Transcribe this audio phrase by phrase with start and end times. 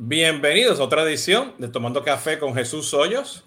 [0.00, 3.44] Bienvenidos a otra edición de Tomando Café con Jesús Hoyos.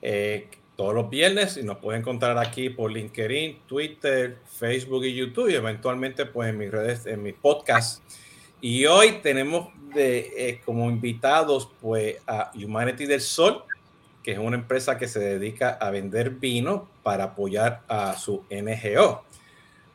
[0.00, 5.48] Eh, todos los viernes y nos pueden encontrar aquí por LinkedIn, Twitter, Facebook y YouTube
[5.48, 8.00] y eventualmente pues en mis redes, en mis podcasts.
[8.60, 13.64] Y hoy tenemos de, eh, como invitados pues a Humanity del Sol,
[14.22, 19.24] que es una empresa que se dedica a vender vino para apoyar a su NGO.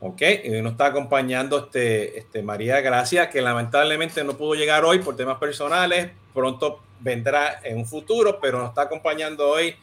[0.06, 5.00] Ok, y nos está acompañando este, este María Gracia, que lamentablemente no pudo llegar hoy
[5.00, 9.74] por temas personales, pronto vendrá en un futuro, pero nos está acompañando hoy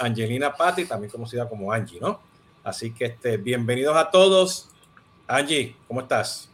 [0.00, 2.20] Angelina Patti, también conocida como Angie, ¿no?
[2.64, 4.68] Así que este, bienvenidos a todos.
[5.28, 6.50] Angie, ¿cómo estás?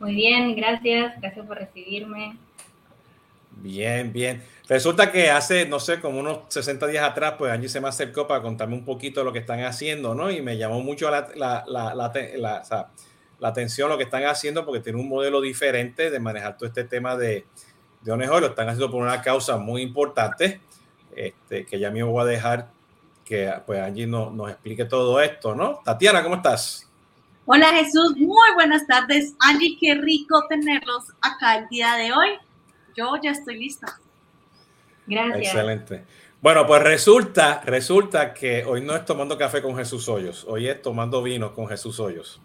[0.00, 2.36] Muy bien, gracias, gracias por recibirme.
[3.60, 4.42] Bien, bien.
[4.68, 8.28] Resulta que hace, no sé, como unos 60 días atrás, pues Angie se me acercó
[8.28, 10.30] para contarme un poquito de lo que están haciendo, ¿no?
[10.30, 15.00] Y me llamó mucho la, la, la, la, atención lo que están haciendo porque tiene
[15.00, 17.46] un modelo diferente de manejar todo este tema de,
[18.02, 18.16] de.
[18.16, 20.60] Lo están haciendo por una causa muy importante,
[21.16, 22.70] este, que ya me voy a dejar
[23.24, 25.80] que pues Angie no, nos explique todo esto, ¿no?
[25.84, 26.88] Tatiana, ¿cómo estás?
[27.44, 29.34] Hola Jesús, muy buenas tardes.
[29.40, 32.28] Angie, qué rico tenerlos acá el día de hoy
[32.98, 33.98] yo ya estoy lista.
[35.06, 35.54] Gracias.
[35.54, 36.04] Excelente.
[36.40, 40.82] Bueno, pues resulta, resulta que hoy no es tomando café con Jesús Hoyos, hoy es
[40.82, 42.40] tomando vino con Jesús Hoyos.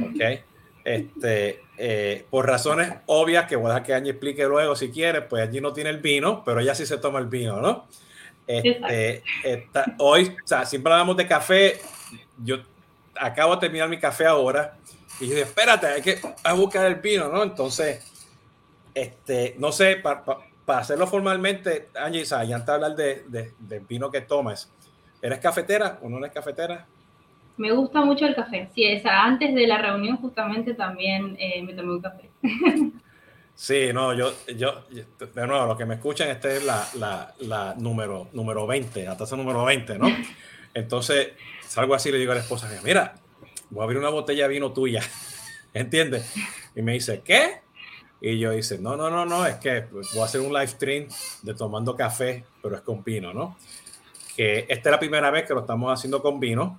[0.00, 0.40] ¿Ok?
[0.84, 5.22] Este, eh, por razones obvias que voy a dejar que Angie explique luego si quiere,
[5.22, 7.86] pues allí no tiene el vino, pero ella sí se toma el vino, ¿no?
[8.46, 9.22] Este,
[9.98, 11.80] hoy, o sea, siempre hablamos de café.
[12.42, 12.56] Yo
[13.14, 14.76] acabo de terminar mi café ahora
[15.20, 16.20] y yo dije, espérate, hay que
[16.56, 17.44] buscar el vino, ¿no?
[17.44, 18.11] Entonces,
[18.94, 24.20] este, no sé, para hacerlo formalmente, Angie, ya antes de hablar de, de, vino que
[24.20, 24.70] tomas,
[25.20, 26.86] ¿eres cafetera o no eres cafetera?
[27.56, 28.70] Me gusta mucho el café.
[28.74, 32.30] Sí, esa, antes de la reunión justamente también eh, me tomé un café.
[33.54, 37.74] Sí, no, yo, yo, de nuevo, los que me escuchan, esta es la, la, la
[37.78, 40.06] número, número 20, la taza número 20, ¿no?
[40.74, 43.14] Entonces, salgo así y le digo a la esposa, mira,
[43.70, 45.02] voy a abrir una botella de vino tuya,
[45.74, 46.34] ¿entiendes?
[46.74, 47.60] Y me dice, ¿qué?
[48.24, 51.08] Y yo dice, no, no, no, no, es que voy a hacer un live stream
[51.42, 53.56] de tomando café, pero es con vino, ¿no?
[54.36, 56.78] Que esta es la primera vez que lo estamos haciendo con vino,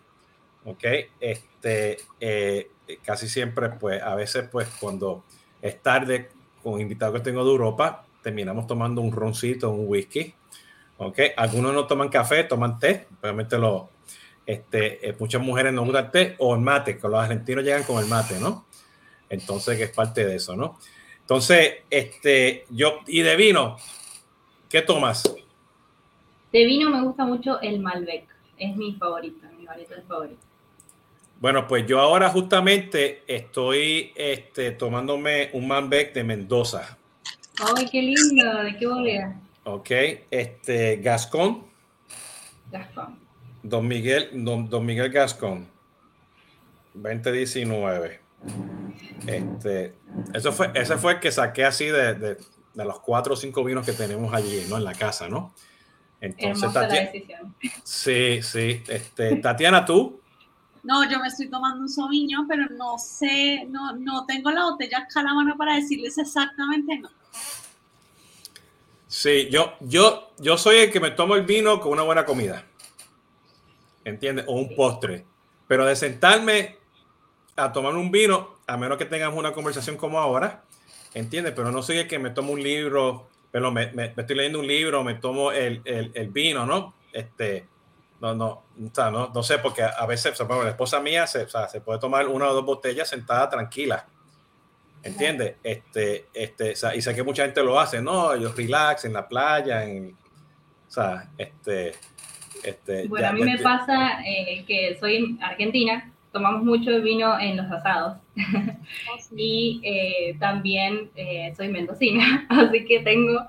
[0.64, 0.84] ¿ok?
[1.20, 2.72] Este, eh,
[3.04, 5.26] casi siempre, pues, a veces, pues, cuando
[5.62, 6.30] es tarde,
[6.64, 10.34] con invitados que tengo de Europa, terminamos tomando un roncito, un whisky,
[10.98, 11.20] ¿ok?
[11.36, 13.90] Algunos no toman café, toman té, obviamente lo,
[14.46, 18.02] este, eh, muchas mujeres no gustan té o el mate, que los argentinos llegan con
[18.02, 18.66] el mate, ¿no?
[19.30, 20.80] Entonces, que es parte de eso, ¿no?
[21.24, 23.78] Entonces, este, yo, y de vino,
[24.70, 25.24] ¿qué tomas?
[26.52, 28.26] De vino me gusta mucho el Malbec,
[28.58, 30.42] es mi favorito, mi varietal favorito.
[31.40, 36.98] Bueno, pues yo ahora justamente estoy este, tomándome un Malbec de Mendoza.
[37.76, 38.64] ¡Ay, qué lindo!
[38.64, 39.40] ¿De qué bodega?
[39.64, 39.92] Ok,
[40.30, 41.66] este, Gascón.
[42.70, 43.18] Gascón.
[43.62, 45.70] Don Miguel, Don, Don Miguel Gascón,
[46.94, 48.23] 2019.
[49.26, 49.96] Este,
[50.34, 52.38] eso fue, ese fue el que saqué así de, de,
[52.76, 54.78] los cuatro o cinco vinos que tenemos allí, ¿no?
[54.78, 55.54] En la casa, ¿no?
[56.20, 57.12] Entonces, Tatiana,
[57.84, 58.84] sí, sí.
[58.88, 60.22] Este, Tatiana, ¿tú?
[60.84, 65.00] No, yo me estoy tomando un Sauvignon, pero no sé, no, no tengo la botella
[65.00, 67.10] acá a la mano para decirles exactamente no.
[69.08, 72.66] Sí, yo, yo, yo soy el que me tomo el vino con una buena comida.
[74.04, 74.46] ¿Entiendes?
[74.48, 75.26] O un postre.
[75.68, 76.78] Pero de sentarme
[77.56, 80.64] a tomar un vino, a menos que tengamos una conversación como ahora,
[81.14, 81.54] ¿entiendes?
[81.56, 85.16] Pero no el que me tomo un libro, pero me, estoy leyendo un libro, me
[85.16, 86.96] tomo el, el, vino, ¿no?
[87.12, 87.68] Este,
[88.20, 91.82] no, no, no, no, sé, porque a veces, la esposa mía se, o sea, se
[91.82, 94.08] puede tomar una o dos botellas sentada tranquila.
[95.04, 95.58] ¿Entiendes?
[95.62, 98.34] Este, este, y sé que mucha gente lo hace, ¿no?
[98.34, 100.16] Ellos relax en la playa, en,
[100.88, 101.92] o sea, este,
[102.64, 103.08] este.
[103.10, 108.18] Bueno, a mí me pasa eh, que soy argentina tomamos mucho vino en los asados.
[109.10, 113.40] Oh, y eh, también eh, soy mendocina, así que tengo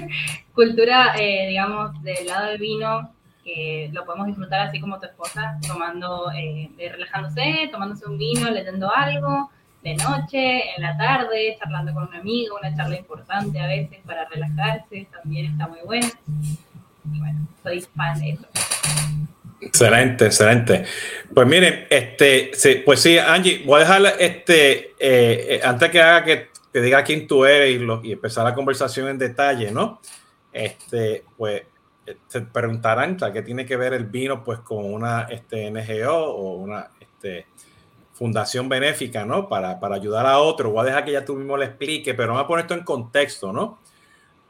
[0.54, 3.10] cultura, eh, digamos, del lado del vino,
[3.42, 6.30] que lo podemos disfrutar así como tu esposa, tomando,
[6.78, 9.50] relajándose, tomándose un vino, leyendo algo
[9.82, 14.26] de noche, en la tarde, charlando con un amigo, una charla importante a veces para
[14.28, 16.08] relajarse, también está muy buena.
[17.12, 18.46] Y bueno, soy fan de eso.
[19.66, 20.84] Excelente, excelente.
[21.32, 26.00] Pues miren, este, sí, pues sí, Angie, voy a dejar este, eh, eh, antes que
[26.00, 30.00] haga que, diga quién tú eres y, empezar la conversación en detalle, ¿no?
[30.52, 31.62] Este, pues
[32.28, 36.90] te preguntarán, ¿qué tiene que ver el vino pues con una este, NGO o una
[37.00, 37.46] este,
[38.12, 39.48] fundación benéfica, ¿no?
[39.48, 40.70] Para, para ayudar a otro.
[40.70, 42.84] Voy a dejar que ya tú mismo le explique, pero vamos a poner esto en
[42.84, 43.78] contexto, ¿no?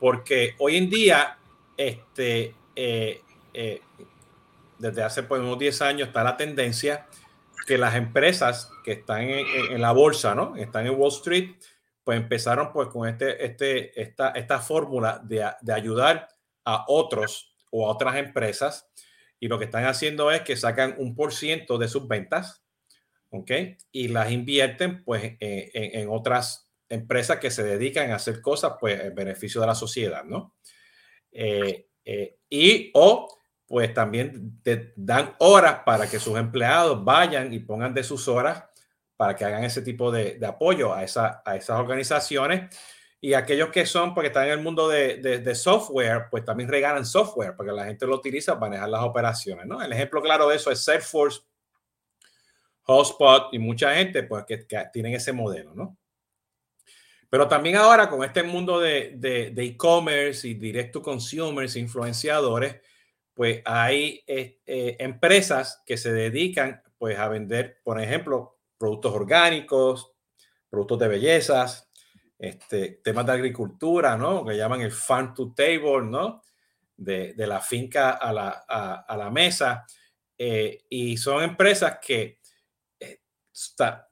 [0.05, 1.39] porque hoy en día,
[1.79, 3.23] este, eh,
[4.79, 7.06] desde hace pues, unos 10 años está la tendencia
[7.67, 10.55] que las empresas que están en, la bolsa, ¿no?
[10.56, 11.56] Están en Wall Street,
[12.03, 16.29] pues empezaron pues con este, este, esta, esta fórmula de, de ayudar
[16.65, 18.91] a otros o a otras empresas
[19.41, 22.65] y lo que están haciendo es que sacan un por ciento de sus ventas,
[23.31, 23.50] ¿ok?
[23.93, 29.00] Y las invierten pues en, en, otras empresas que se dedican a hacer cosas pues
[29.00, 30.55] en beneficio de la sociedad, ¿no?
[31.32, 37.61] Eh, eh, y o pues también te dan horas para que sus empleados vayan y
[37.61, 38.65] pongan de sus horas
[39.17, 42.77] para que hagan ese tipo de, de apoyo a, esa, a esas organizaciones.
[43.21, 47.07] Y aquellos que son, porque están en el mundo de, de, software, pues también regalan
[47.07, 49.81] software, porque la gente lo utiliza para manejar las operaciones, ¿no?
[49.81, 51.41] El ejemplo claro de eso es Salesforce,
[52.83, 55.97] Hotspot y mucha gente, pues que, tienen ese modelo, ¿no?
[57.31, 62.77] Pero también ahora con este mundo de e-commerce y direct to consumers, influenciadores,
[63.35, 70.13] pues hay eh, eh, empresas que se dedican pues a vender, por ejemplo, productos orgánicos,
[70.71, 71.91] productos de bellezas,
[72.39, 74.45] este, temas de agricultura, ¿no?
[74.45, 76.43] Que llaman el farm to table, ¿no?
[76.97, 79.85] De, de la finca a la, a, la mesa.
[80.39, 82.41] Eh, y son empresas que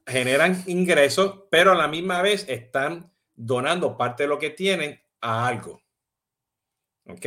[0.05, 5.47] generan ingresos, pero a la misma vez están donando parte de lo que tienen a
[5.47, 5.81] algo.
[7.05, 7.25] ¿Ok?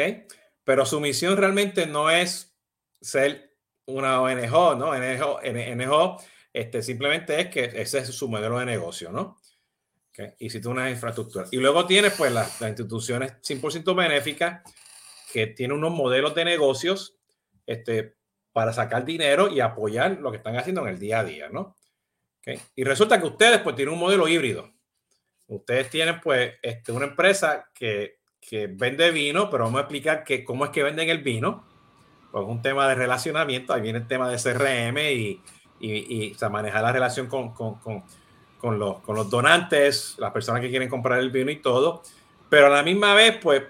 [0.66, 2.58] Pero su misión realmente no es
[3.00, 4.92] ser una ONG, ¿no?
[4.96, 6.20] NGO,
[6.52, 9.38] este, simplemente es que ese es su modelo de negocio, ¿no?
[10.10, 10.34] Okay.
[10.40, 11.46] Y si tú una infraestructura.
[11.52, 14.62] Y luego tienes pues las, instituciones 100% benéficas
[15.32, 17.16] que tienen unos modelos de negocios
[17.64, 18.16] este,
[18.52, 21.76] para sacar dinero y apoyar lo que están haciendo en el día a día, ¿no?
[22.40, 22.60] Okay.
[22.74, 24.74] Y resulta que ustedes pues tienen un modelo híbrido.
[25.46, 28.18] Ustedes tienen pues este, una empresa que
[28.48, 31.64] que vende vino, pero vamos a explicar que, cómo es que venden el vino.
[32.30, 35.40] Pues un tema de relacionamiento, ahí viene el tema de CRM y,
[35.80, 38.04] y, o sea, manejar la relación con, con, con,
[38.58, 42.02] con, los, con los donantes, las personas que quieren comprar el vino y todo.
[42.48, 43.62] Pero a la misma vez, pues,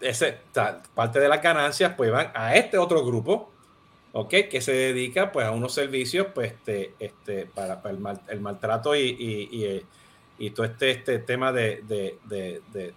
[0.00, 0.38] ese,
[0.94, 3.50] parte de las ganancias pues van a este otro grupo,
[4.12, 4.34] ¿ok?
[4.50, 8.94] Que se dedica pues a unos servicios pues este, este, para, el, mal, el, maltrato
[8.94, 9.84] y, y,
[10.38, 12.94] y, todo este, este tema de, de, de, de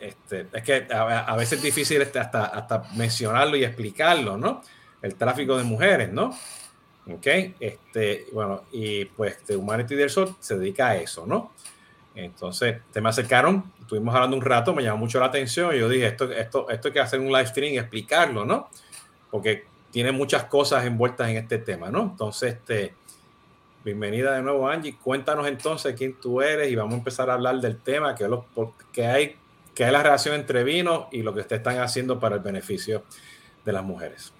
[0.00, 4.62] este, es que a, veces es difícil este, hasta, hasta mencionarlo y explicarlo, ¿no?
[5.02, 6.36] El tráfico de mujeres, ¿no?
[7.10, 7.26] Ok,
[7.58, 11.52] este, bueno, y pues de Humanity del Sol se dedica a eso, ¿no?
[12.14, 15.88] Entonces, te me acercaron, estuvimos hablando un rato, me llamó mucho la atención y yo
[15.88, 18.68] dije, esto, esto, esto hay que hacer un live stream y explicarlo, ¿no?
[19.30, 22.02] Porque tiene muchas cosas envueltas en este tema, ¿no?
[22.02, 22.94] Entonces, este,
[23.84, 24.96] bienvenida de nuevo, Angie.
[24.96, 28.46] Cuéntanos entonces quién tú eres y vamos a empezar a hablar del tema, que, lo,
[28.92, 29.36] que hay
[29.74, 33.04] qué es la relación entre vino y lo que ustedes están haciendo para el beneficio
[33.64, 34.32] de las mujeres.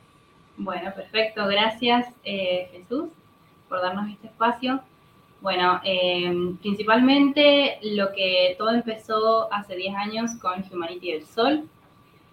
[0.56, 1.46] Bueno, perfecto.
[1.46, 3.08] Gracias, eh, Jesús,
[3.68, 4.82] por darnos este espacio.
[5.40, 6.30] Bueno, eh,
[6.60, 11.66] principalmente lo que todo empezó hace 10 años con Humanity del Sol.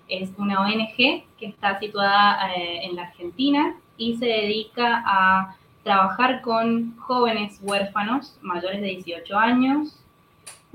[0.10, 6.42] Es una ONG que está situada eh, en la Argentina y se dedica a trabajar
[6.42, 9.98] con jóvenes huérfanos mayores de 18 años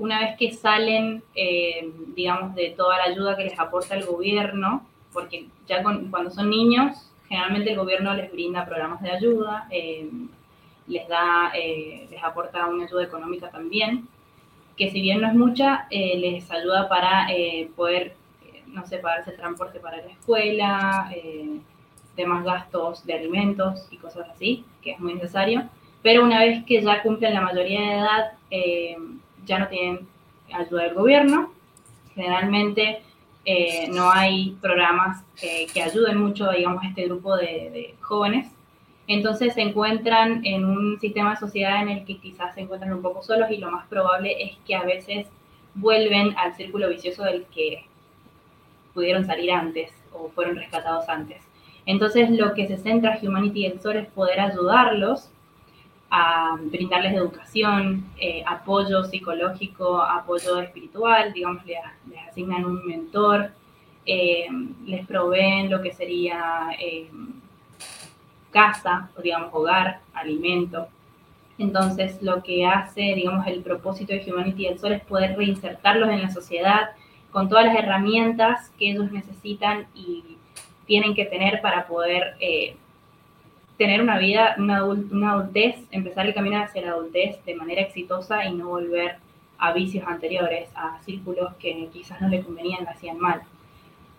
[0.03, 4.85] una vez que salen, eh, digamos, de toda la ayuda que les aporta el gobierno,
[5.13, 10.09] porque ya cuando son niños, generalmente el gobierno les brinda programas de ayuda, eh,
[10.87, 14.09] les da, eh, les aporta una ayuda económica también,
[14.75, 17.27] que si bien no es mucha, les ayuda para
[17.73, 18.15] poder,
[18.67, 21.09] no sé, pagarse el transporte para la escuela,
[22.17, 25.69] demás gastos de alimentos y cosas así, que es muy necesario.
[26.01, 28.31] Pero una vez que ya cumplen la mayoría de edad,
[29.45, 30.07] ya no tienen
[30.51, 31.51] ayuda del gobierno.
[32.15, 33.01] Generalmente
[33.45, 38.51] eh, no hay programas que ayuden mucho, digamos, a este grupo de, jóvenes.
[39.07, 43.01] Entonces se encuentran en un sistema de sociedad en el que quizás se encuentran un
[43.01, 45.27] poco solos y lo más probable es que a veces
[45.75, 47.85] vuelven al círculo vicioso del que
[48.93, 51.41] pudieron salir antes o fueron rescatados antes.
[51.85, 55.32] Entonces lo que se centra Humanity del Sol es poder ayudarlos
[56.15, 61.79] a brindarles educación, eh, apoyo psicológico, apoyo espiritual, digamos, les,
[62.29, 63.49] asignan un mentor,
[64.05, 64.47] eh,
[64.85, 67.09] les proveen lo que sería eh,
[68.51, 70.87] casa, o digamos, hogar, alimento.
[71.57, 76.21] Entonces, lo que hace, digamos, el propósito de Humanity del Sol es poder reinsertarlos en
[76.21, 76.91] la sociedad
[77.31, 80.37] con todas las herramientas que ellos necesitan y
[80.85, 82.35] tienen que tener para poder
[83.77, 84.77] tener una vida, una,
[85.31, 89.17] adultez, empezar el camino hacia la adultez de manera exitosa y no volver
[89.57, 93.41] a vicios anteriores, a círculos que quizás no le convenían, le hacían mal.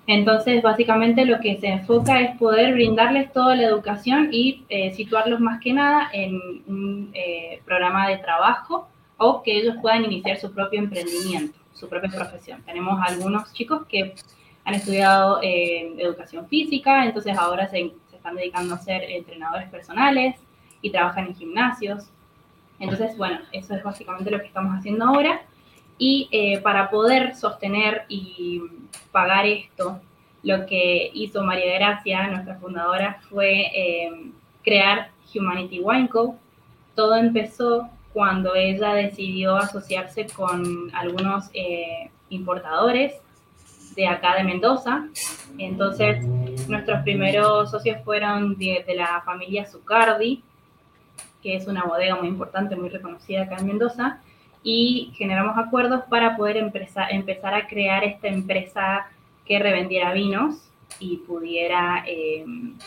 [0.06, 5.40] Entonces, básicamente lo que se enfoca es poder brindarles toda la educación y eh, situarlos
[5.40, 6.34] más que nada en
[6.66, 12.10] un eh, programa de trabajo o que ellos puedan iniciar su propio emprendimiento, su propia
[12.10, 12.62] profesión.
[12.64, 14.14] Tenemos algunos chicos que
[14.64, 17.92] han estudiado eh, educación física, entonces ahora se,
[18.24, 20.36] están dedicando a ser entrenadores personales
[20.80, 22.08] y trabajan en gimnasios.
[22.78, 25.42] Entonces, bueno, eso es básicamente lo que estamos haciendo ahora.
[25.98, 28.62] Y eh, para poder sostener y
[29.12, 30.00] pagar esto,
[30.42, 34.30] lo que hizo María Gracia, nuestra fundadora, fue eh,
[34.62, 36.36] crear Humanity Wine Co.
[36.94, 43.20] Todo empezó cuando ella decidió asociarse con algunos eh, importadores
[43.94, 45.06] de acá de Mendoza.
[45.58, 46.24] Entonces,
[46.68, 50.42] nuestros primeros socios fueron de, la familia Zucardi,
[51.42, 54.20] que es una bodega muy importante, muy reconocida acá en Mendoza
[54.62, 59.06] y generamos acuerdos para poder empezar, a crear esta empresa
[59.44, 62.44] que revendiera vinos y pudiera eh,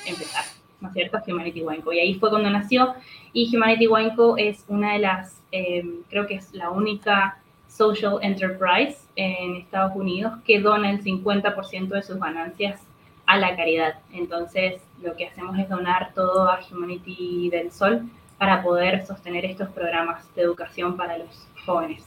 [0.08, 0.44] empezar,
[0.82, 1.20] ¿no es cierto?
[1.28, 1.94] Humanity Wine Co.
[1.94, 2.96] Y ahí fue cuando nació
[3.32, 4.38] y Humanity Wine Co.
[4.38, 7.38] es una de las, eh, creo que es la única
[7.78, 12.82] social enterprise en Estados Unidos que dona el 50% de sus ganancias
[13.26, 14.00] a la caridad.
[14.14, 18.04] Entonces, lo que hacemos es donar todo a Humanity del Sol
[18.38, 22.04] para poder sostener estos programas de educación para los jóvenes.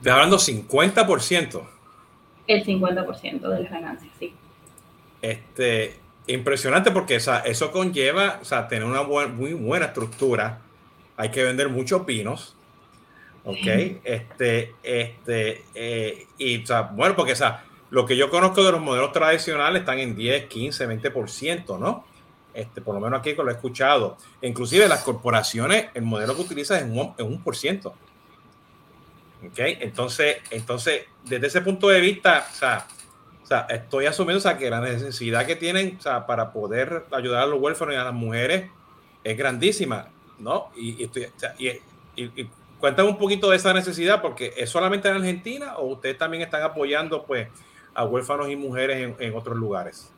[0.00, 1.62] De hablando 50%.
[2.46, 4.34] El 50% de las ganancias, sí.
[5.22, 10.60] Este, impresionante porque o sea, eso conlleva o sea, tener una muy buena estructura.
[11.16, 12.56] Hay que vender muchos pinos.
[13.44, 13.56] Ok.
[13.56, 14.00] Sí.
[14.04, 18.72] Este, este, eh, y o sea, bueno, porque o sea, lo que yo conozco de
[18.72, 22.04] los modelos tradicionales están en 10, 15, 20%, ¿no?
[22.54, 24.16] Este, por lo menos aquí lo he escuchado.
[24.40, 27.94] Inclusive las corporaciones, el modelo que utilizan es un, es un por ciento.
[29.50, 29.78] ¿Okay?
[29.80, 32.86] Entonces, entonces, desde ese punto de vista, o sea,
[33.42, 37.04] o sea, estoy asumiendo o sea, que la necesidad que tienen o sea, para poder
[37.12, 38.70] ayudar a los huérfanos y a las mujeres
[39.22, 40.08] es grandísima,
[40.38, 40.70] ¿no?
[40.74, 41.68] Y, y, estoy, o sea, y,
[42.16, 42.48] y,
[42.84, 46.62] cuéntame un poquito de esa necesidad, porque es solamente en Argentina o ustedes también están
[46.62, 47.48] apoyando pues
[47.94, 50.12] a huérfanos y mujeres en, otros lugares.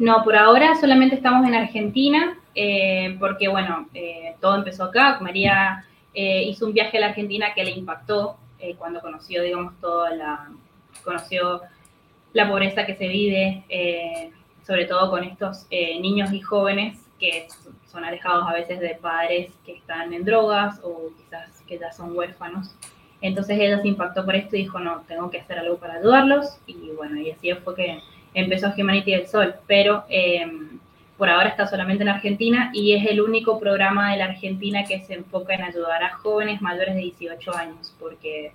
[0.00, 5.20] No, por ahora solamente estamos en Argentina, eh, porque bueno, eh, todo empezó acá.
[5.20, 8.36] María eh, hizo un viaje a la Argentina que le impactó
[8.78, 10.48] cuando conoció, digamos, toda la,
[11.04, 11.60] conoció
[12.32, 14.32] la pobreza que se vive,
[14.66, 17.46] sobre todo con estos niños y jóvenes que
[17.90, 22.16] son alejados a veces de padres que están en drogas o quizás que ya son
[22.16, 22.74] huérfanos.
[23.20, 26.58] Entonces ella se impactó por esto y dijo, no, tengo que hacer algo para ayudarlos.
[26.66, 28.00] Y bueno, y así fue que
[28.34, 29.54] empezó Humanity del Sol.
[29.66, 30.46] Pero eh,
[31.18, 35.00] por ahora está solamente en Argentina y es el único programa de la Argentina que
[35.00, 38.52] se enfoca en ayudar a jóvenes mayores de 18 años, porque,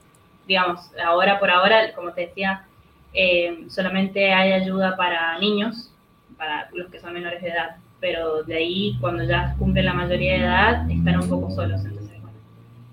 [0.48, 2.66] digamos, ahora por ahora, como te decía,
[3.14, 5.92] eh, solamente hay ayuda para niños,
[6.38, 10.34] para los que son menores de edad, pero de ahí, cuando ya cumplen la mayoría
[10.34, 12.38] de edad, están un poco solos, entonces, bueno,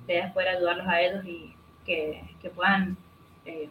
[0.07, 1.53] la poder ayudarlos a ellos y
[1.85, 2.97] que, que puedan...
[3.45, 3.69] Eh,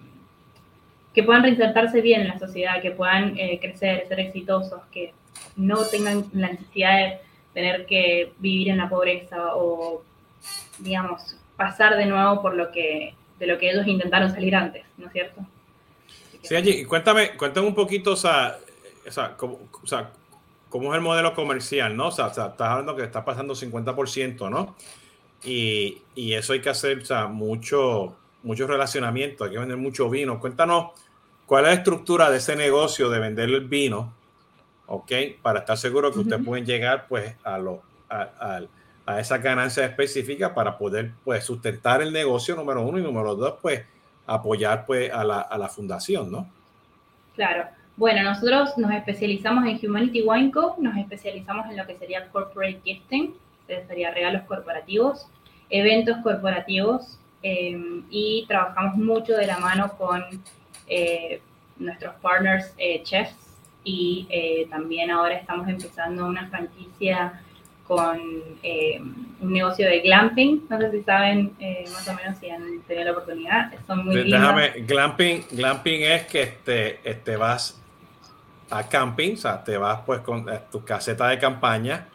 [1.13, 5.13] que puedan reinsertarse bien en la sociedad, que puedan eh, crecer, ser exitosos, que
[5.55, 7.19] no tengan la necesidad de
[7.53, 10.03] tener que vivir en la pobreza o,
[10.77, 15.08] digamos, pasar de nuevo por lo que, de lo que ellos intentaron salir antes, ¿no
[15.08, 15.41] es cierto?
[16.41, 18.58] Sí, Angie, cuéntame, cuéntame un poquito, o sea,
[19.08, 20.12] o sea, cómo, o sea,
[20.70, 22.08] cómo es el modelo comercial, ¿no?
[22.08, 24.76] O sea, estás hablando que está pasando 50%, ¿no?
[25.44, 30.10] Y, y, eso hay que hacer, o sea, mucho, mucho relacionamiento, hay que vender mucho
[30.10, 30.40] vino.
[30.40, 30.92] Cuéntanos
[31.46, 34.14] cuál es la estructura de ese negocio de vender el vino,
[34.88, 35.12] ¿ok?
[35.42, 36.26] Para estar seguro que uh -huh.
[36.26, 38.62] ustedes pueden llegar, pues, a, lo, a, a,
[39.06, 43.56] a esa ganancia específica para poder, pues, sustentar el negocio, número uno, y número dos,
[43.62, 43.84] pues,
[44.28, 46.50] apoyar, pues, a la, a la fundación, ¿no?
[47.36, 47.78] Claro.
[48.00, 52.79] Bueno, nosotros nos especializamos en Humanity Wine Co., nos especializamos en lo que sería corporate
[52.86, 53.34] gifting,
[53.68, 55.27] sería regalos corporativos,
[55.70, 57.77] eventos corporativos, eh,
[58.10, 60.24] y trabajamos mucho de la mano con
[60.88, 61.41] eh,
[61.77, 63.36] nuestros partners eh, chefs
[63.84, 67.41] y eh, también ahora estamos empezando una franquicia
[67.86, 68.18] con
[69.41, 70.68] un negocio de glamping.
[70.70, 71.53] No sé si saben
[71.91, 73.74] más o menos si han tenido la oportunidad.
[73.88, 77.78] Son muy Déjame, glamping, glamping es que este, este vas
[78.70, 82.08] a camping, o sea, te vas pues con tu caseta de campaña,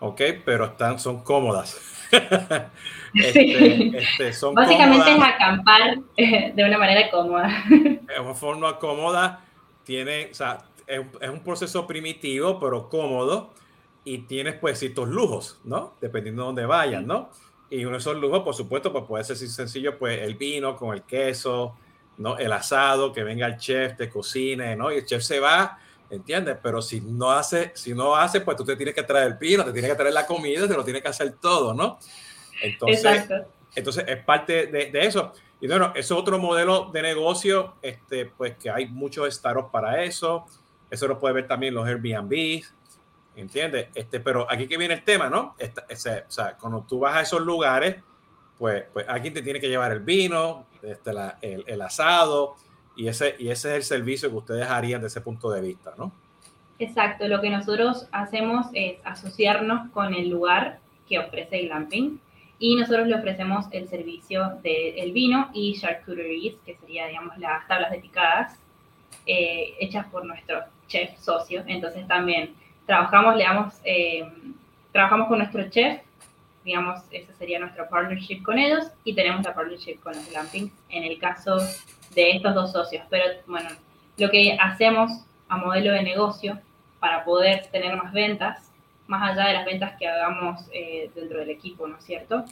[0.00, 0.20] ¿ok?
[0.44, 1.80] Pero están, son cómodas.
[3.14, 5.28] Este, este, son Básicamente cómodas.
[5.28, 7.48] es acampar eh, de una manera cómoda.
[7.70, 9.44] Es una forma cómoda,
[9.84, 13.54] tiene, o sea, es, es, un proceso primitivo, pero cómodo,
[14.04, 15.94] y tienes pues ciertos lujos, ¿no?
[16.00, 17.30] Dependiendo de dónde vayas, ¿no?
[17.70, 20.94] Y uno de esos lujos, por supuesto, pues puede ser sencillo, pues el vino con
[20.94, 21.76] el queso,
[22.18, 22.36] ¿no?
[22.38, 24.92] El asado, que venga el chef, te cocine, ¿no?
[24.92, 25.78] Y el chef se va,
[26.14, 26.56] ¿entiendes?
[26.62, 29.64] Pero si no hace, si no hace, pues tú te tienes que traer el vino,
[29.64, 31.98] te tienes que traer la comida, te lo tienes que hacer todo, ¿no?
[32.62, 33.28] Entonces,
[33.74, 35.32] entonces es parte de, de, eso.
[35.60, 40.46] Y bueno, es otro modelo de negocio, este, pues que hay muchos startups para eso.
[40.90, 42.62] Eso lo puede ver también los Airbnb,
[43.36, 43.88] ¿entiendes?
[43.94, 45.56] Este, pero aquí que viene el tema, ¿no?
[45.88, 47.96] ese, o sea, cuando tú vas a esos lugares,
[48.58, 52.56] pues, pues alguien te tiene que llevar el vino, este, la, el, el, asado,
[52.96, 55.94] y ese, y ese es el servicio que ustedes harían desde ese punto de vista,
[55.98, 56.12] ¿no?
[56.78, 62.20] Exacto, lo que nosotros hacemos es asociarnos con el lugar que ofrece el glamping
[62.58, 67.90] y nosotros le ofrecemos el servicio del vino y charcuteries, que sería, digamos, las tablas
[67.90, 68.58] de picadas
[69.26, 71.64] eh, hechas por nuestro chef socio.
[71.66, 72.54] Entonces también
[72.86, 74.28] trabajamos, le damos, eh,
[74.92, 76.00] trabajamos con nuestro chef,
[76.64, 81.04] digamos, ese sería nuestro partnership con ellos y tenemos la partnership con los glampings en
[81.04, 81.58] el caso
[82.14, 83.04] de estos dos socios.
[83.10, 83.70] Pero bueno,
[84.16, 85.10] lo que hacemos
[85.48, 86.58] a modelo de negocio
[87.00, 88.70] para poder tener más ventas,
[89.06, 92.44] más allá de las ventas que hagamos eh, dentro del equipo, ¿no es cierto?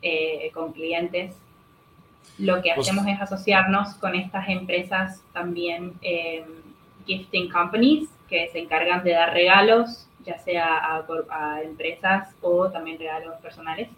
[0.00, 1.34] Eh, con clientes,
[2.38, 6.44] lo que pues hacemos es asociarnos con estas empresas también eh,
[7.06, 12.98] gifting companies que se encargan de dar regalos, ya sea a, a, empresas o también
[12.98, 13.88] regalos personales.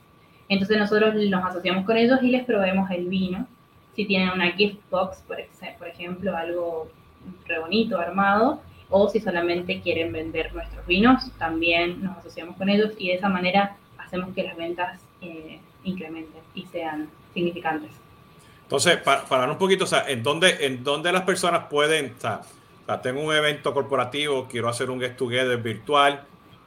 [0.48, 3.46] Entonces nosotros nos asociamos con ellos y les proveemos el vino.
[3.94, 5.38] Si tienen una gift box, por,
[5.78, 6.90] por ejemplo, algo
[7.46, 8.60] re bonito, armado,
[8.90, 13.28] o si solamente quieren vender nuestros vinos, también nos asociamos con ellos y de esa
[13.28, 17.90] manera hacemos que las ventas eh, incrementen y sean significantes.
[18.62, 22.20] Entonces, para, para un poquito, o sea, ¿en dónde, ¿en dónde las personas pueden, o
[22.20, 22.42] sea,
[23.02, 26.24] tengo un evento corporativo, quiero hacer un get together virtual,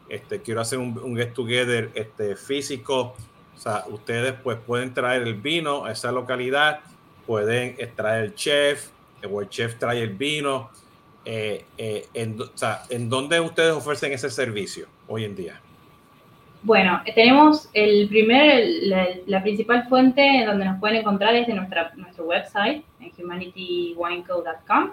[0.09, 3.15] este, quiero hacer un, un get together este, físico.
[3.55, 6.81] O sea, ustedes pues pueden traer el vino a esa localidad,
[7.27, 8.89] pueden traer el chef,
[9.29, 10.69] o el chef trae el vino.
[11.25, 15.61] Eh, eh, en, o sea, ¿En dónde ustedes ofrecen ese servicio hoy en día?
[16.63, 21.91] Bueno, tenemos el primer, la, la, principal fuente donde nos pueden encontrar es de nuestra,
[21.95, 24.91] nuestro website, en humanitywineco.com.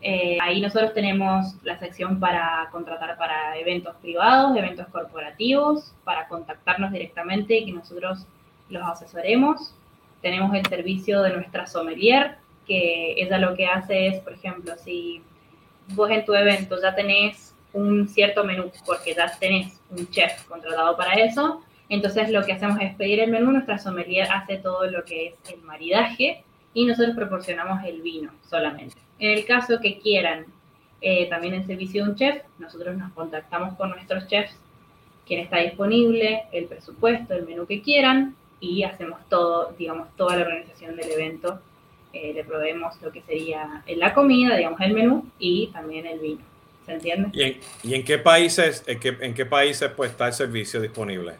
[0.00, 6.92] Eh, ahí nosotros tenemos la sección para contratar para eventos privados, eventos corporativos, para contactarnos
[6.92, 8.26] directamente y que nosotros
[8.68, 9.74] los asesoremos.
[10.22, 15.22] Tenemos el servicio de nuestra sommelier, que ella lo que hace es, por ejemplo, si
[15.94, 20.96] vos en tu evento ya tenés un cierto menú, porque ya tenés un chef contratado
[20.96, 25.04] para eso, entonces lo que hacemos es pedir el menú, nuestra sommelier hace todo lo
[25.04, 28.96] que es el maridaje y nosotros proporcionamos el vino solamente.
[29.18, 30.46] En el caso que quieran
[31.00, 34.54] eh, también el servicio de un chef, nosotros nos contactamos con nuestros chefs,
[35.26, 40.42] quien está disponible, el presupuesto, el menú que quieran y hacemos todo, digamos, toda la
[40.42, 41.60] organización del evento.
[42.12, 46.40] Eh, le proveemos lo que sería la comida, digamos, el menú y también el vino.
[46.86, 47.28] ¿Se entiende?
[47.32, 50.80] ¿Y en, y en qué países, en qué, en qué países pues, está el servicio
[50.80, 51.34] disponible?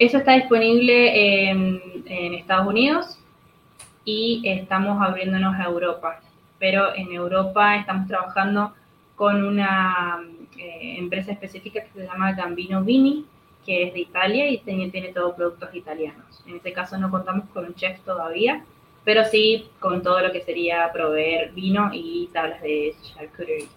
[0.00, 3.18] Eso está disponible en, en Estados Unidos
[4.04, 6.20] y estamos abriéndonos a Europa
[6.58, 8.74] pero en Europa estamos trabajando
[9.14, 10.20] con una
[10.56, 13.24] eh, empresa específica que se llama Gambino Vini,
[13.68, 16.42] que es de Italia y tiene, tiene todos productos italianos.
[16.46, 18.64] En este caso no contamos con un chef todavía,
[19.04, 23.68] pero sí con todo lo que sería proveer vino y tablas de charcuterie.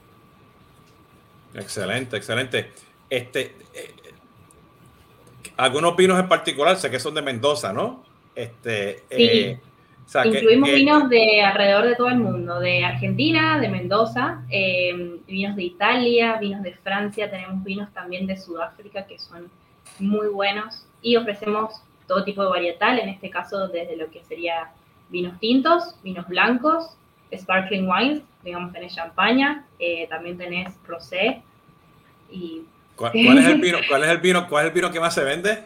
[1.56, 2.72] Excelente, excelente.
[3.10, 3.94] Este, eh,
[5.58, 8.06] algunos vinos en particular, sé que son de Mendoza, ¿no?
[8.34, 9.24] Este, sí.
[9.24, 9.60] Eh,
[10.12, 15.20] sea, Incluimos que, vinos de alrededor de todo el mundo, de Argentina, de Mendoza, eh,
[15.28, 19.50] vinos de Italia, vinos de Francia, tenemos vinos también de Sudáfrica que son
[20.00, 24.72] muy buenos y ofrecemos todo tipo de varietal, en este caso desde lo que sería
[25.10, 26.96] vinos tintos, vinos blancos,
[27.36, 31.42] sparkling wines, digamos tenés champaña, eh, también tenés rosé
[32.30, 32.64] y...
[32.96, 34.48] ¿Cuál, ¿Cuál, es el vino, ¿Cuál es el vino?
[34.48, 35.64] ¿Cuál es el vino que más se vende?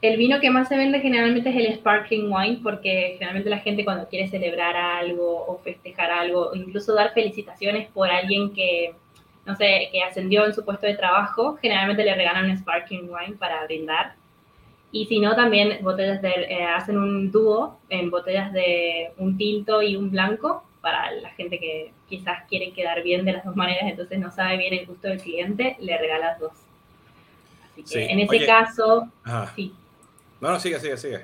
[0.00, 3.84] El vino que más se vende generalmente es el sparkling wine porque generalmente la gente
[3.84, 8.94] cuando quiere celebrar algo o festejar algo o incluso dar felicitaciones por alguien que,
[9.44, 13.36] no sé, que ascendió en su puesto de trabajo, generalmente le regalan un sparkling wine
[13.36, 14.14] para brindar.
[14.92, 19.82] Y si no, también botellas de, eh, hacen un dúo en botellas de un tinto
[19.82, 23.84] y un blanco para la gente que quizás quiere quedar bien de las dos maneras,
[23.88, 26.52] entonces no sabe bien el gusto del cliente, le regalas dos.
[27.72, 27.98] Así que sí.
[28.00, 28.46] en ese Oye.
[28.46, 29.52] caso, Ajá.
[29.56, 29.72] sí.
[30.40, 31.20] No, no, sigue, sigue, sigue.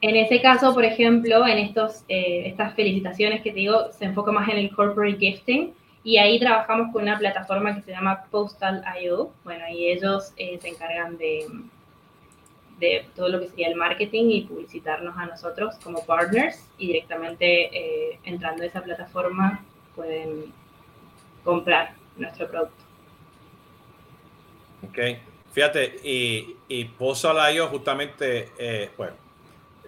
[0.00, 4.32] En ese caso, por ejemplo, en estos, eh, estas felicitaciones que te digo, se enfoca
[4.32, 9.30] más en el corporate gifting y ahí trabajamos con una plataforma que se llama Postal.io.
[9.44, 11.46] Bueno, y ellos eh, se encargan de,
[12.80, 17.70] de todo lo que sería el marketing y publicitarnos a nosotros como partners y directamente
[17.72, 20.52] eh, entrando a esa plataforma pueden
[21.44, 22.82] comprar nuestro producto.
[24.88, 24.98] Ok,
[25.52, 29.14] fíjate, y, y Postal.io justamente, eh, bueno,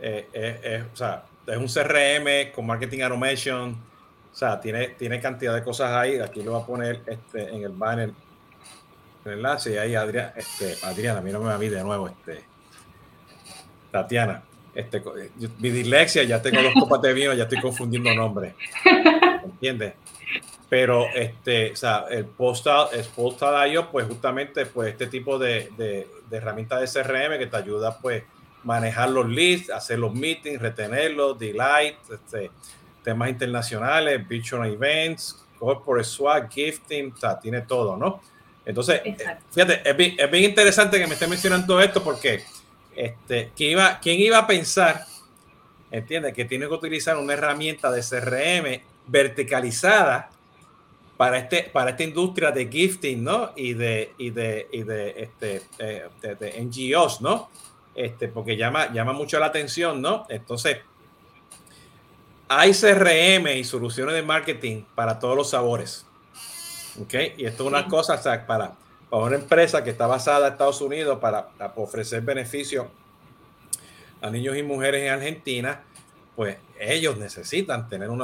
[0.00, 3.77] eh, o sea, es un CRM con marketing automation,
[4.34, 6.18] o sea, tiene, tiene cantidad de cosas ahí.
[6.18, 8.10] Aquí lo voy a poner este, en el banner,
[9.24, 12.08] el enlace, y ahí Adriana, este, Adriana, a mí no me va a de nuevo,
[12.08, 12.44] este,
[13.92, 14.42] Tatiana.
[14.74, 15.00] Este,
[15.60, 18.54] mi dislexia, ya tengo dos copas de vino, ya estoy confundiendo nombres.
[19.44, 19.94] ¿Entiendes?
[20.68, 26.08] Pero este, o sea, el postal, el postal.io, pues justamente, pues este tipo de, de,
[26.28, 28.24] de herramientas de CRM que te ayuda, pues,
[28.64, 32.50] manejar los leads, hacer los meetings, retenerlos, delight, este,
[33.04, 38.20] temas internacionales, virtual events, corporate swag, gifting, o sea, tiene todo, ¿no?
[38.66, 39.02] Entonces,
[39.52, 42.42] fíjate, es bien, es bien, interesante que me esté mencionando esto porque
[42.96, 45.04] este, ¿quién, iba, ¿quién iba a pensar,
[45.90, 50.30] entiende, que tiene que utilizar una herramienta de CRM verticalizada
[51.18, 53.52] para, este, para esta industria de gifting, ¿no?
[53.54, 57.50] Y de, y de, y de, este, eh, de, de NGOs, ¿no?
[57.94, 60.26] Este, porque llama, llama mucho la atención, ¿no?
[60.28, 60.78] Entonces,
[62.48, 66.07] hay CRM y soluciones de marketing para todos los sabores.
[67.00, 67.14] ¿Ok?
[67.37, 68.72] Y esto es una cosa para,
[69.11, 72.87] para una empresa que está basada en Estados Unidos para, ofrecer beneficios
[74.20, 75.83] a niños y mujeres en Argentina,
[76.37, 78.22] pues ellos necesitan tener un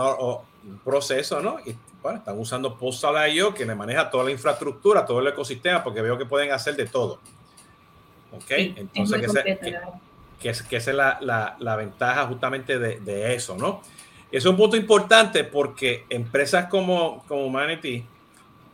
[0.85, 1.59] proceso, ¿no?
[1.66, 6.00] Y bueno, están usando Postal.io que le maneja toda la infraestructura, todo el ecosistema, porque
[6.00, 7.20] veo que pueden hacer de todo.
[8.33, 8.50] ¿Ok?
[8.50, 9.20] Entonces,
[10.40, 13.83] que, esa es la, la, la, ventaja justamente de, de eso, ¿no?
[14.32, 18.04] Es un punto importante porque empresas como, como Humanity,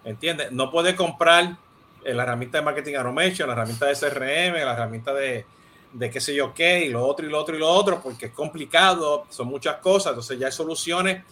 [0.05, 0.53] ¿entiendes?
[0.53, 1.57] No puede comprar
[2.05, 5.47] la herramienta de marketing automation, la herramienta de CRM, la herramienta de,
[5.95, 8.27] de qué sé yo qué, y lo otro y lo otro y lo otro, porque
[8.27, 10.11] es complicado, son muchas cosas.
[10.11, 11.25] Entonces ya hay soluciones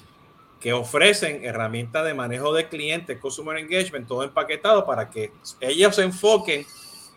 [0.59, 6.03] que ofrecen herramientas de manejo de clientes, consumer engagement, todo empaquetado para que ellos se
[6.03, 6.65] enfoquen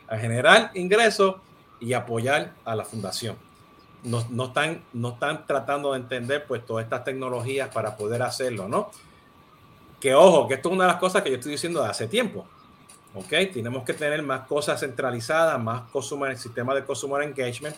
[0.09, 1.35] a generar ingresos
[1.79, 3.46] y apoyar a la fundación
[4.03, 8.67] no, no, están, no están tratando de entender pues todas estas tecnologías para poder hacerlo,
[8.67, 8.91] ¿no?
[9.99, 12.07] Que ojo, que esto es una de las cosas que yo estoy diciendo de hace
[12.07, 12.45] tiempo.
[13.15, 13.29] ¿Ok?
[13.53, 17.75] Tenemos que tener más cosas centralizadas, más consumer, sistema de consumer engagement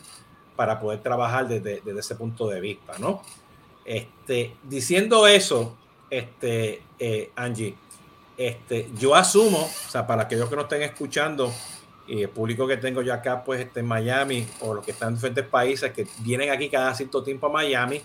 [0.55, 3.21] para poder trabajar desde, desde ese punto de vista, ¿no?
[3.85, 5.77] Este, diciendo eso,
[6.09, 7.75] este, eh, Angie,
[8.35, 11.53] este, yo asumo, o sea, para aquellos que no estén escuchando,
[12.09, 15.09] y el público que tengo yo acá, pues este, en Miami, o los que están
[15.09, 18.01] en diferentes países que vienen aquí cada cierto tiempo a Miami,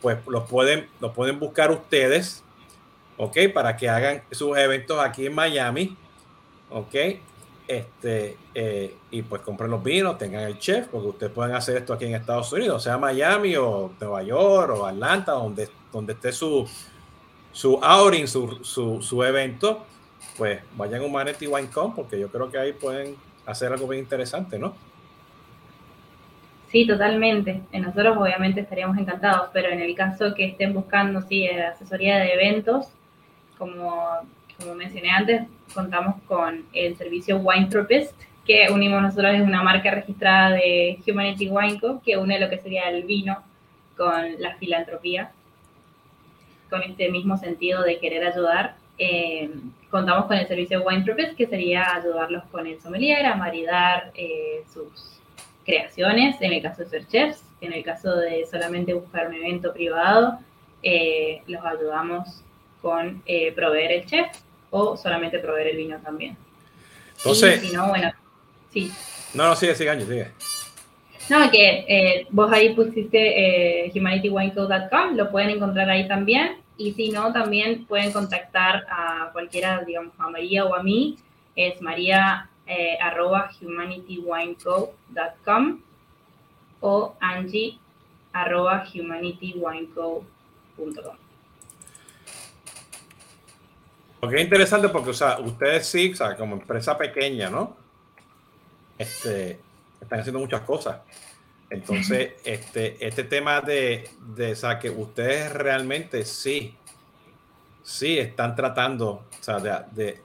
[0.00, 2.44] pues los pueden, los pueden buscar ustedes,
[3.16, 3.36] ¿ok?
[3.52, 5.96] Para que hagan sus eventos aquí en Miami,
[6.70, 6.94] ¿ok?
[7.66, 11.92] Este, eh, y pues compren los vinos, tengan el chef, porque ustedes pueden hacer esto
[11.92, 16.68] aquí en Estados Unidos, sea Miami o Nueva York o Atlanta, donde, donde esté su,
[17.52, 19.86] su outing, su, su, su evento
[20.36, 24.58] pues vayan a Humanity WineCon porque yo creo que ahí pueden hacer algo bien interesante,
[24.58, 24.74] ¿no?
[26.68, 27.62] Sí, totalmente.
[27.72, 32.88] Nosotros obviamente estaríamos encantados, pero en el caso que estén buscando, sí, asesoría de eventos,
[33.56, 34.18] como,
[34.58, 37.68] como mencioné antes, contamos con el servicio Wine
[38.44, 42.58] que unimos nosotros, es una marca registrada de Humanity Wine Co, que une lo que
[42.58, 43.42] sería el vino
[43.96, 45.30] con la filantropía,
[46.68, 48.76] con este mismo sentido de querer ayudar.
[48.98, 49.50] Eh,
[49.94, 51.04] contamos con el servicio Wine
[51.36, 55.20] que sería ayudarlos con el sommelier a maridar eh, sus
[55.64, 59.72] creaciones, en el caso de ser chefs, en el caso de solamente buscar un evento
[59.72, 60.38] privado,
[60.82, 62.42] eh, los ayudamos
[62.82, 64.26] con eh, proveer el chef
[64.70, 66.36] o solamente proveer el vino también.
[67.16, 68.12] Entonces, si no, bueno,
[68.72, 68.92] sí.
[69.32, 70.28] No, no, sigue, sigue, sigue.
[71.30, 76.63] No, que vos ahí pusiste humanitywineco.com, lo pueden encontrar ahí también.
[76.76, 81.16] Y si no, también pueden contactar a cualquiera, digamos, a María o a mí.
[81.54, 85.80] Es maría eh, arroba humanitywineco.com
[86.80, 87.78] o angie
[88.32, 91.16] arroba humanitywineco.com.
[94.18, 97.76] Porque es interesante porque, o sea, ustedes sí, o sea, como empresa pequeña, ¿no?
[98.98, 99.60] Este,
[100.00, 101.02] están haciendo muchas cosas.
[101.74, 106.76] Entonces, este, este tema de, de o que ustedes realmente sí,
[107.82, 110.20] sí están tratando o sea, de,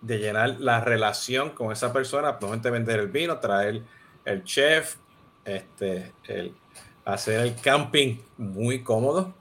[0.00, 3.82] de, llenar la relación con esa persona, probablemente vender el vino, traer
[4.24, 4.96] el chef,
[5.44, 6.54] este, el,
[7.04, 9.34] hacer el camping muy cómodo,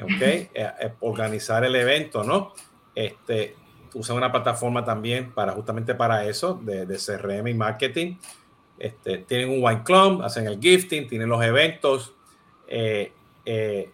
[0.00, 0.20] ¿ok?
[0.20, 2.54] Eh, eh, organizar el evento, ¿no?
[2.94, 3.56] Este,
[3.94, 8.16] usa una plataforma también para justamente para eso, de, de CRM y marketing
[8.82, 12.14] este, tienen un wine club, hacen el gifting, tienen los eventos.
[12.66, 13.12] Eh,
[13.44, 13.88] eh,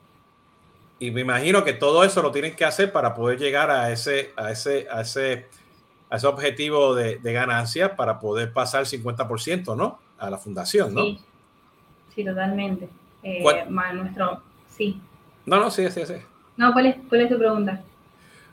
[0.99, 4.33] y me imagino que todo eso lo tienen que hacer para poder llegar a ese,
[4.35, 5.47] a ese, a ese,
[6.09, 9.99] a ese objetivo de, de ganancia para poder pasar el 50%, ¿no?
[10.19, 11.03] A la fundación, ¿no?
[11.03, 11.21] Sí,
[12.15, 12.89] sí totalmente.
[13.23, 13.45] Eh,
[13.93, 14.43] nuestro,
[14.75, 14.99] sí.
[15.45, 16.15] No, no, sí, sí, sí.
[16.57, 17.83] No, ¿cuál es, ¿cuál es tu pregunta?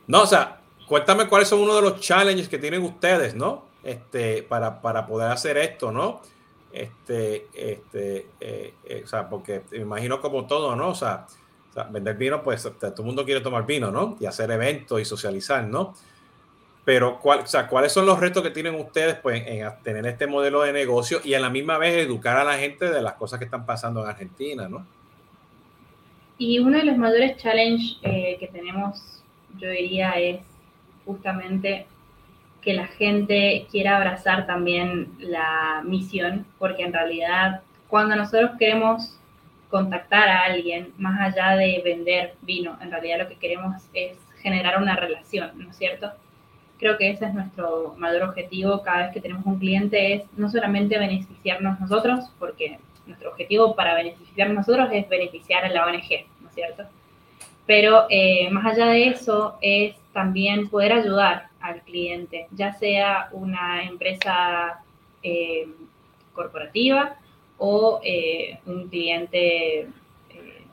[0.05, 3.64] No, o sea, cuéntame cuáles son uno de los challenges que tienen ustedes, ¿no?
[3.85, 6.19] Este, para, para poder hacer esto, ¿no?
[6.73, 10.89] Este, este, eh, eh, o sea, porque me imagino como todo, ¿no?
[10.89, 11.27] O sea,
[11.91, 14.17] vender vino, pues todo el mundo quiere tomar vino, ¿no?
[14.19, 15.93] Y hacer eventos y socializar, ¿no?
[16.83, 20.25] Pero, ¿cuál, o sea, ¿cuáles son los retos que tienen ustedes pues, en tener este
[20.25, 23.37] modelo de negocio y a la misma vez educar a la gente de las cosas
[23.37, 24.83] que están pasando en Argentina, ¿no?
[26.39, 29.23] Y uno de los mayores challenges eh, que tenemos,
[29.59, 30.41] yo diría, es
[31.05, 31.85] justamente
[32.65, 39.17] que la gente quiera abrazar también la misión, porque en realidad cuando nosotros queremos
[39.69, 44.81] contactar a alguien, más allá de vender vino, en realidad lo que queremos es generar
[44.81, 46.11] una relación, ¿no es cierto?
[46.79, 50.49] Creo que ese es nuestro mayor objetivo cada vez que tenemos un cliente, es no
[50.49, 56.49] solamente beneficiarnos nosotros, porque nuestro objetivo para beneficiarnos nosotros es beneficiar a la ONG, ¿no
[56.49, 56.83] es cierto?
[57.67, 63.83] Pero eh, más allá de eso es también poder ayudar al cliente, ya sea una
[63.83, 64.83] empresa
[65.23, 65.67] eh,
[66.33, 67.15] corporativa
[67.57, 69.87] o eh, un cliente,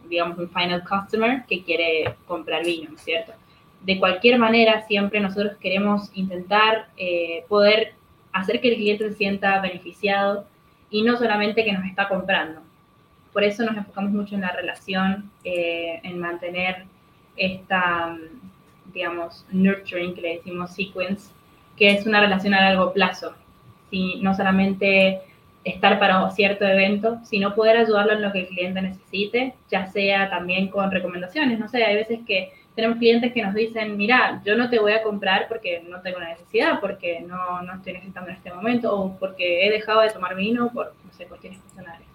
[0.08, 3.32] digamos, un final customer que quiere comprar vino, ¿no es cierto?
[3.80, 6.88] De cualquier manera, siempre nosotros queremos intentar
[7.48, 7.94] poder
[8.32, 10.46] hacer que el cliente se sienta beneficiado
[10.90, 12.60] y no solamente que nos está comprando.
[13.32, 16.84] Por eso nos enfocamos mucho en la relación, eh, en mantener
[17.36, 18.16] esta,
[18.92, 21.32] digamos, nurturing que le decimos sequence,
[21.76, 23.34] que es una relación a largo plazo.
[23.90, 25.20] Si no solamente
[25.64, 30.28] estar para cierto evento, sino poder ayudarlo en lo que el cliente necesite, ya sea
[30.28, 31.58] también con recomendaciones.
[31.58, 34.92] No sé, hay veces que tenemos clientes que nos dicen, mira, yo no te voy
[34.92, 38.94] a comprar porque no tengo la necesidad, porque no, no estoy necesitando en este momento,
[38.94, 42.08] o porque he dejado de tomar vino por, no sé, cuestiones personales.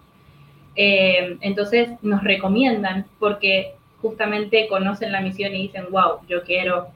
[0.74, 6.88] Eh, entonces nos recomiendan porque justamente conocen la misión y dicen, wow, yo quiero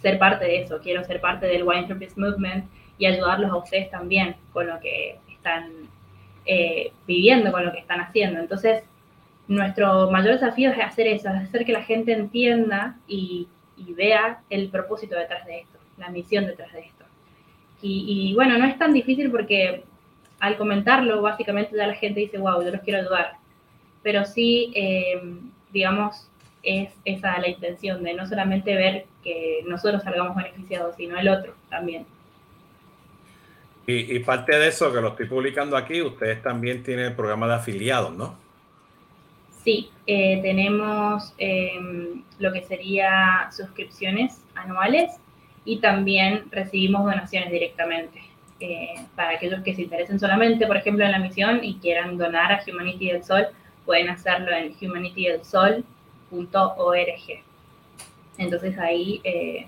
[0.00, 2.64] ser parte de eso, quiero ser parte del Purpose Movement
[2.98, 5.70] y ayudarlos a ustedes también con lo que están
[6.44, 8.40] eh, viviendo, con lo que están haciendo.
[8.40, 8.84] Entonces,
[9.48, 13.48] nuestro mayor desafío es hacer eso, es hacer que la gente entienda y,
[13.96, 17.04] vea el propósito detrás de esto, la misión detrás de esto.
[17.82, 19.82] Y, bueno, no es tan difícil porque
[20.38, 23.32] al comentarlo, básicamente ya la gente dice, wow, yo los quiero ayudar.
[24.04, 25.20] Pero sí, eh,
[25.72, 26.28] digamos,
[26.62, 31.54] es esa la intención de no solamente ver que nosotros salgamos beneficiados, sino el otro
[31.68, 32.06] también.
[33.86, 37.48] Y, y parte de eso que lo estoy publicando aquí, ustedes también tienen el programa
[37.48, 38.36] de afiliados, ¿no?
[39.64, 45.12] Sí, eh, tenemos em, lo que sería suscripciones anuales
[45.64, 48.20] y también recibimos donaciones directamente.
[48.58, 52.52] Eh, para aquellos que se interesen solamente, por ejemplo, en la misión y quieran donar
[52.52, 53.46] a Humanity del Sol,
[53.84, 57.42] pueden hacerlo en humanitydelsol.org.
[58.38, 59.66] Entonces ahí eh,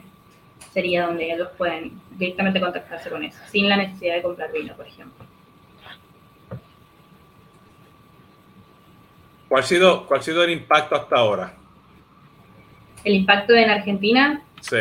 [0.72, 4.87] sería donde ellos pueden directamente contactarse con eso, sin la necesidad de comprar vino, por
[4.87, 5.24] ejemplo.
[9.48, 11.55] ¿Cuál ha sido, cuál ha sido el impacto hasta ahora?
[13.05, 14.42] ¿El impacto en Argentina?
[14.61, 14.77] Sí.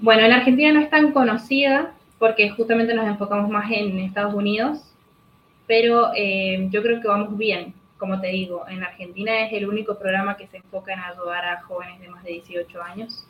[0.00, 4.93] Bueno, en Argentina no es tan conocida porque justamente nos enfocamos más en Estados Unidos,
[5.66, 7.74] pero eh, yo creo que vamos bien.
[7.98, 11.62] Como te digo, en Argentina es el único programa que se enfoca en ayudar a
[11.62, 13.26] jóvenes de más de 18 años.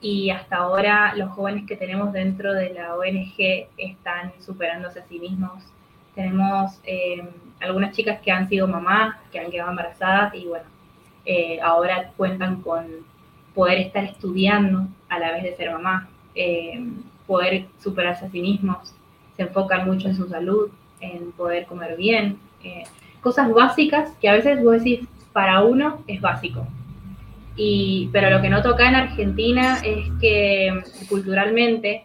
[0.00, 5.18] Y hasta ahora los jóvenes que tenemos dentro de la ONG están superándose a sí
[5.18, 5.62] mismos.
[6.14, 7.28] Tenemos eh,
[7.60, 10.66] algunas chicas que han sido mamás, que han quedado embarazadas y bueno,
[11.26, 12.86] eh, ahora cuentan con
[13.54, 16.84] poder estar estudiando a la vez de ser mamá, eh,
[17.26, 18.94] poder superarse a sí mismos,
[19.36, 20.70] se enfocan mucho en su salud,
[21.12, 22.84] en poder comer bien, eh,
[23.20, 26.66] cosas básicas que a veces vos decís, para uno es básico.
[27.56, 32.04] Y, pero lo que noto acá en Argentina es que culturalmente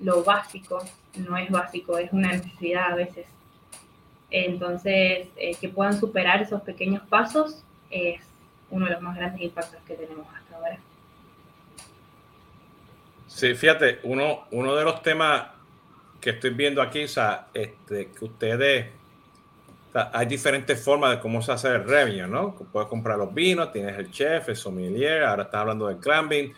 [0.00, 0.82] lo básico
[1.16, 3.26] no es básico, es una necesidad a veces.
[4.30, 8.20] Entonces, eh, que puedan superar esos pequeños pasos es
[8.70, 10.78] uno de los más grandes impactos que tenemos hasta ahora.
[13.26, 15.51] Sí, fíjate, uno, uno de los temas
[16.22, 18.86] que estoy viendo aquí, o sea, este, que ustedes,
[19.92, 22.54] hay diferentes formas de cómo se hace el revenue, ¿no?
[22.54, 26.54] Puedes comprar los vinos, tienes el chef, el sommelier, ahora estás hablando del clambing,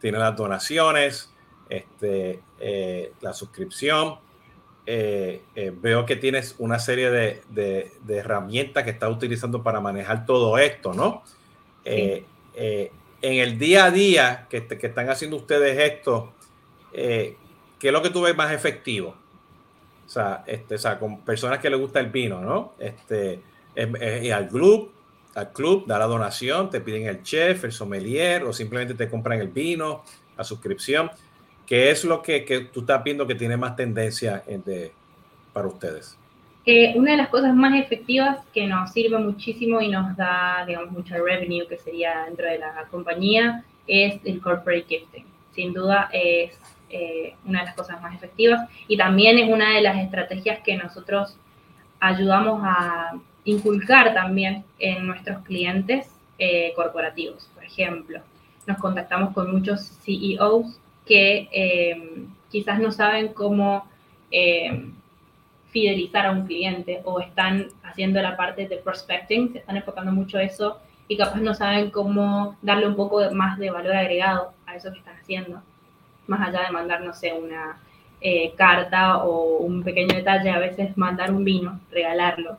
[0.00, 1.34] tienes las donaciones,
[1.68, 4.18] este, eh, la suscripción
[4.86, 5.42] eh,
[5.80, 10.94] veo que tienes una serie de, de, herramientas que estás utilizando para manejar todo esto,
[10.94, 11.22] ¿no?
[11.84, 12.24] en
[13.22, 16.32] el día a día que, que están haciendo ustedes esto,
[17.80, 19.16] ¿qué es lo que tú ves más efectivo?
[20.06, 22.74] O sea, este, o sea, con personas que les gusta el vino, ¿no?
[22.78, 23.40] Este,
[24.22, 24.92] y al club,
[25.34, 29.40] al club, da la donación, te piden el chef, el sommelier, o simplemente te compran
[29.40, 30.04] el vino,
[30.36, 31.10] la suscripción.
[31.66, 34.92] ¿Qué es lo que, que tú estás viendo que tiene más tendencia de,
[35.52, 36.18] para ustedes?
[36.94, 41.14] Una de las cosas más efectivas que nos sirve muchísimo y nos da, digamos, mucho
[41.14, 45.24] revenue, que sería dentro de la compañía, es el corporate gifting.
[45.52, 46.56] Sin duda es
[46.90, 50.76] eh, una de las cosas más efectivas y también es una de las estrategias que
[50.76, 51.36] nosotros
[52.00, 53.12] ayudamos a
[53.44, 57.48] inculcar también en nuestros clientes eh, corporativos.
[57.54, 58.20] Por ejemplo,
[58.66, 63.88] nos contactamos con muchos CEOs que eh, quizás no saben cómo
[65.70, 70.38] fidelizar a un cliente o están haciendo la parte de prospecting, se están enfocando mucho
[70.38, 74.92] eso y capaz no saben cómo darle un poco más de valor agregado a eso
[74.92, 75.62] que están haciendo
[76.30, 77.78] más allá de mandar, no sé, una
[78.20, 82.56] eh, carta o un pequeño detalle, a veces mandar un vino, regalarlo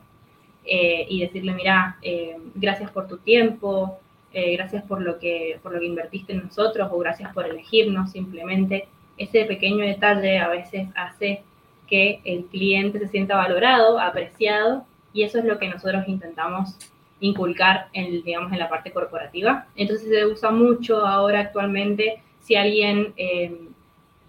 [0.64, 3.98] eh, y decirle, mira, eh, gracias por tu tiempo,
[4.32, 8.88] gracias por lo, que, por lo que invertiste en nosotros o gracias por elegirnos simplemente.
[9.18, 11.42] Ese pequeño detalle a veces hace
[11.86, 16.78] que el cliente se sienta valorado, apreciado y eso es lo que nosotros intentamos
[17.20, 19.66] inculcar en, digamos, en la parte corporativa.
[19.76, 23.56] Entonces se usa mucho ahora actualmente si alguien, eh,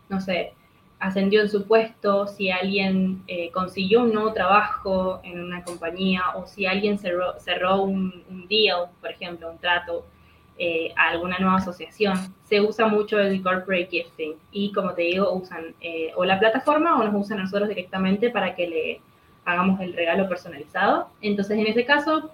[0.09, 0.53] no sé,
[0.99, 6.47] ascendió en su puesto, si alguien eh, consiguió un nuevo trabajo en una compañía o
[6.47, 10.05] si alguien cerró, cerró un, deal, por ejemplo, un trato
[10.57, 15.33] eh, a alguna nueva asociación, se usa mucho el corporate gifting y como te digo,
[15.33, 15.73] usan
[16.15, 19.01] o la plataforma o nos usan a nosotros directamente para que le
[19.45, 21.09] hagamos el regalo personalizado.
[21.21, 22.29] Entonces, en ese caso,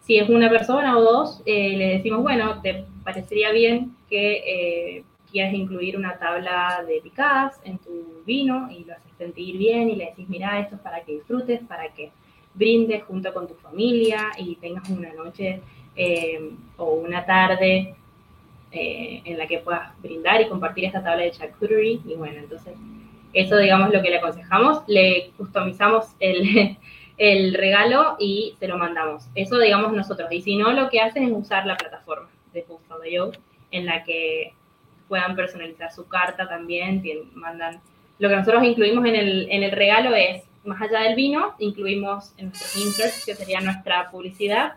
[0.00, 5.96] si es una persona o dos, le decimos, bueno, te parecería bien que quieres incluir
[5.96, 10.28] una tabla de picadas en tu vino y lo haces sentir bien y le decís,
[10.28, 12.12] mira, esto es para que disfrutes, para que
[12.54, 15.60] brindes junto con tu familia y tengas una noche
[15.96, 17.96] eh, o una tarde
[18.70, 21.98] eh, en la que puedas brindar y compartir esta tabla de charcuterie.
[22.06, 22.74] Y bueno, entonces
[23.32, 29.26] eso digamos lo que le aconsejamos, le customizamos el, regalo y se lo mandamos.
[29.34, 30.30] Eso digamos nosotros.
[30.30, 32.64] Y si no, lo que hacen es usar la plataforma de
[33.10, 33.32] Yo
[33.72, 34.54] en la que
[35.08, 37.02] puedan personalizar su carta también,
[37.34, 37.80] mandan...
[38.18, 42.32] Lo que nosotros incluimos en el, en el regalo es, más allá del vino, incluimos
[42.36, 44.74] en nuestros inserts, que sería nuestra publicidad,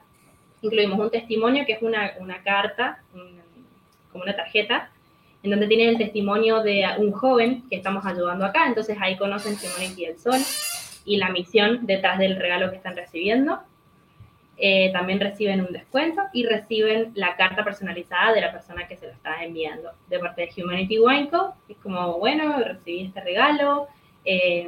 [0.61, 3.01] incluimos un testimonio que es una, una carta,
[4.11, 4.89] como una tarjeta,
[5.43, 8.67] en donde tienen el testimonio de un joven que estamos ayudando acá.
[8.67, 10.39] Entonces ahí conocen Humanity del Sol
[11.05, 13.59] y la misión detrás del regalo que están recibiendo.
[14.59, 19.05] Eh, también reciben un descuento y reciben la carta personalizada de la persona que se
[19.05, 21.53] lo está enviando de parte de Humanity Wine Co.
[21.69, 23.87] Es como, bueno, recibí este regalo,
[24.25, 24.67] eh,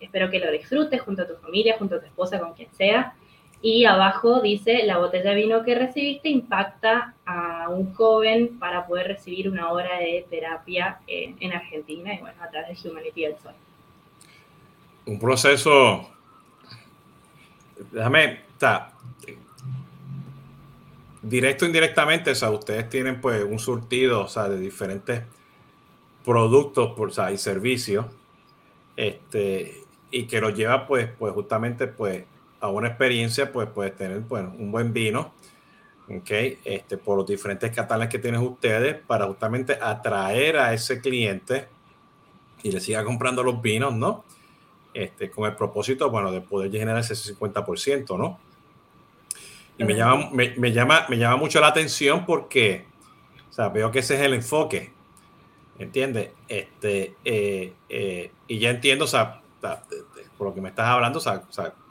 [0.00, 3.14] espero que lo disfrutes junto a tu familia, junto a tu esposa, con quien sea.
[3.62, 9.06] Y abajo dice, la botella de vino que recibiste impacta a un joven para poder
[9.06, 13.52] recibir una hora de terapia en Argentina y bueno, a través de Humanity del Sol.
[15.04, 16.10] Un proceso,
[17.92, 18.92] déjame, está,
[21.22, 25.22] directo o indirectamente, o sea, ustedes tienen pues un surtido, o sea, de diferentes
[26.24, 28.06] productos por, y servicios,
[28.96, 32.24] este, y que los lleva pues, pues justamente pues
[32.60, 35.32] a una experiencia, pues puede tener pues, un buen vino,
[36.08, 36.30] ¿ok?
[36.64, 41.68] Este, por los diferentes catales que tienen ustedes para justamente atraer a ese cliente
[42.62, 44.24] y le siga comprando los vinos, ¿no?
[44.92, 48.38] Este, con el propósito, bueno, de poder generar ese 50%, ¿no?
[49.80, 52.84] Y me llama, me, llama, me llama mucho la atención porque,
[53.48, 54.92] o sea, veo que ese es el enfoque.
[55.78, 56.32] ¿Entiendes?
[56.48, 59.40] Este, eh, eh, y ya entiendo, o sea,
[60.36, 61.42] por lo que me estás hablando, o sea,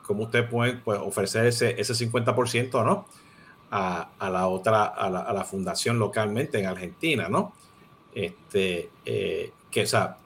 [0.03, 3.07] cómo usted puede pues, ofrecer ese, ese 50%, ¿no?
[3.71, 7.53] A, a, la otra, a la, a la, fundación localmente en Argentina, ¿no?
[8.13, 10.17] Este, eh, que, o sea,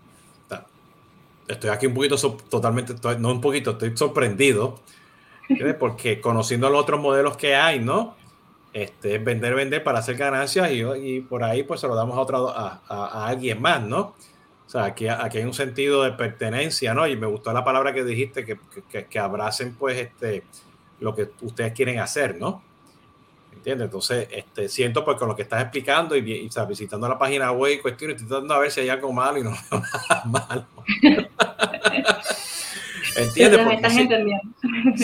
[1.48, 4.82] estoy aquí un poquito, totalmente, no un poquito, estoy sorprendido
[5.80, 8.16] porque conociendo los otros modelos que hay, ¿no?
[8.74, 12.18] Este, es vender, vender para hacer ganancias y, y por ahí pues se lo damos
[12.18, 14.16] a, otro, a, a, alguien más, ¿no?
[14.66, 17.06] O sea, aquí, aquí, hay un sentido de pertenencia, ¿no?
[17.08, 18.58] Y me gustó la palabra que dijiste, que,
[18.90, 20.44] que, que abracen pues este,
[21.00, 22.64] lo que ustedes quieren hacer, ¿no?
[23.52, 23.86] ¿Entiendes?
[23.86, 27.74] Entonces, este, siento pues con lo que estás explicando y, y visitando la página web
[27.74, 30.66] y cuestiones, tratando a ver si hay algo malo y no nada malo.
[33.16, 33.62] ¿Entiendes?
[33.68, 34.44] Sí, estás sí, entendiendo.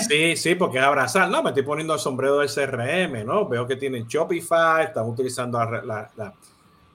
[0.08, 1.30] sí, sí, porque abrazar.
[1.30, 3.48] No, me estoy poniendo el sombrero del CRM, ¿no?
[3.48, 6.34] Veo que tienen Shopify, están utilizando la, la- la-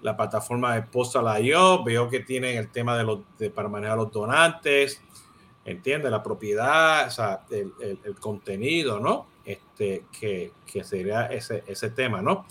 [0.03, 4.13] la plataforma de Postal.io, veo que tienen el tema de los, de, para manejar los
[4.13, 5.01] donantes,
[5.65, 6.11] ¿entiendes?
[6.11, 9.27] La propiedad, o sea, el, el- el contenido, ¿no?
[9.47, 12.45] Este, que, que sería ese, ese tema, ¿no?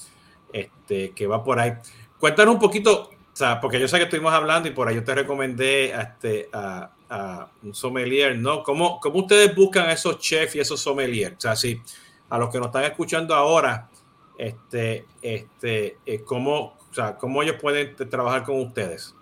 [0.51, 1.73] Este, que va por ahí.
[2.19, 5.03] Cuéntanos un poquito, o sea, porque yo sé que estuvimos hablando y por ahí yo
[5.03, 8.63] te recomendé a, este, a, a un sommelier, ¿no?
[8.63, 11.35] ¿Cómo, ¿Cómo ustedes buscan a esos chefs y esos sommeliers?
[11.37, 11.79] O sea, si
[12.27, 13.87] a los que nos están escuchando ahora,
[14.35, 19.15] este, este, eh, ¿cómo, o sea, ¿cómo ellos pueden trabajar con ustedes?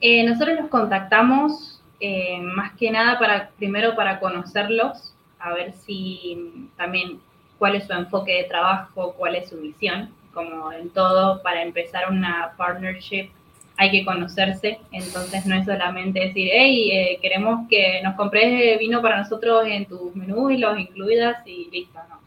[0.00, 6.68] Eh, nosotros los contactamos eh, más que nada para, primero para conocerlos, a ver si
[6.76, 7.20] también
[7.56, 10.10] cuál es su enfoque de trabajo, cuál es su visión.
[10.34, 13.30] Como en todo, para empezar una partnership
[13.80, 19.00] hay que conocerse, entonces no es solamente decir, hey, eh, queremos que nos compres vino
[19.00, 22.20] para nosotros en tus menús y los incluidas y listo, no.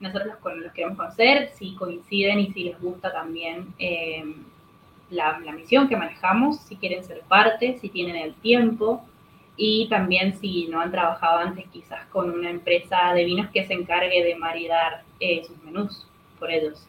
[0.00, 4.22] Nosotros los, los queremos conocer, si coinciden y si les gusta también eh,
[5.08, 9.02] la, la misión que manejamos, si quieren ser parte, si tienen el tiempo
[9.56, 13.72] y también si no han trabajado antes quizás con una empresa de vinos que se
[13.72, 16.06] encargue de maridar eh, sus menús
[16.38, 16.86] por ellos.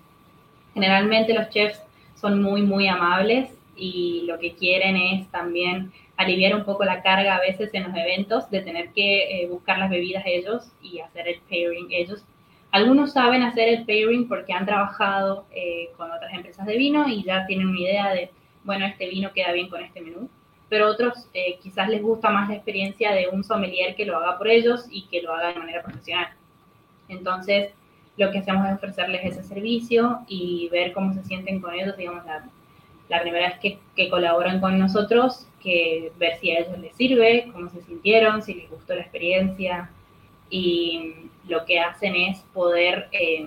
[0.74, 1.82] Generalmente los chefs
[2.16, 7.36] son muy, muy amables y lo que quieren es también aliviar un poco la carga
[7.36, 11.28] a veces en los eventos de tener que eh, buscar las bebidas ellos y hacer
[11.28, 12.24] el pairing ellos.
[12.72, 17.24] Algunos saben hacer el pairing porque han trabajado eh, con otras empresas de vino y
[17.24, 18.32] ya tienen una idea de,
[18.64, 20.30] bueno, este vino queda bien con este menú.
[20.70, 24.38] Pero otros eh, quizás les gusta más la experiencia de un sommelier que lo haga
[24.38, 26.30] por ellos y que lo haga de manera profesional.
[27.10, 27.74] Entonces,
[28.18, 32.26] lo que hacemos es ofrecerles ese servicio y ver cómo se sienten con ellos, digamos,
[32.26, 32.44] la,
[33.14, 37.50] la primera vez que, que colaboran con nosotros, que ver si a ellos les sirve,
[37.54, 39.92] cómo se sintieron, si les gustó la experiencia.
[40.50, 43.46] Y lo que hacen es poder, eh,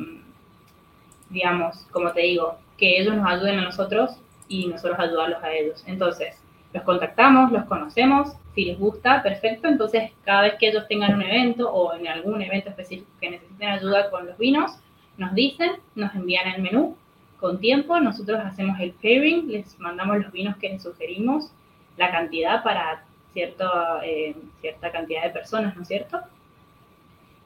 [1.30, 5.82] digamos, como te digo, que ellos nos ayuden a nosotros y nosotros ayudarlos a ellos.
[5.86, 6.40] Entonces,
[6.72, 9.66] los contactamos, los conocemos, si les gusta, perfecto.
[9.66, 13.68] Entonces, cada vez que ellos tengan un evento o en algún evento específico que necesiten
[13.68, 14.78] ayuda con los vinos,
[15.16, 16.96] nos dicen, nos envían el menú
[17.41, 21.53] con tiempo, nosotros hacemos el pairing, les mandamos los vinos que les sugerimos,
[21.97, 23.70] la cantidad para cierto,
[24.03, 26.20] eh, cierta cantidad de personas, ¿no es cierto?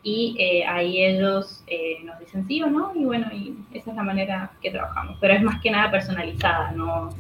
[0.02, 3.96] Y eh, ahí ellos eh, nos dicen sí o no, y bueno, y esa es
[3.96, 5.18] la manera que trabajamos.
[5.20, 7.10] Pero es más que nada personalizada, no,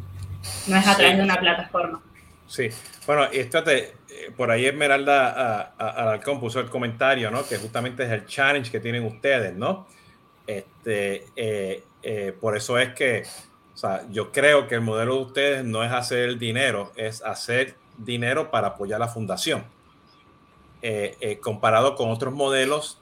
[0.68, 1.16] no es a través Sí.
[1.18, 2.00] de una plataforma.
[2.46, 2.68] Sí,
[3.06, 3.92] bueno, fíjate, eh,
[4.36, 7.46] por ahí Esmeralda Alarcón puso el comentario, ¿no?
[7.46, 9.86] Que justamente es el challenge que tienen ustedes, ¿no?
[10.46, 13.24] Este, eh, eh, por eso es que,
[13.74, 17.76] o sea, yo creo que el modelo de ustedes no es hacer dinero, es hacer
[17.98, 19.64] dinero para apoyar la fundación.
[20.82, 22.98] Eh, eh, comparado con otros modelos,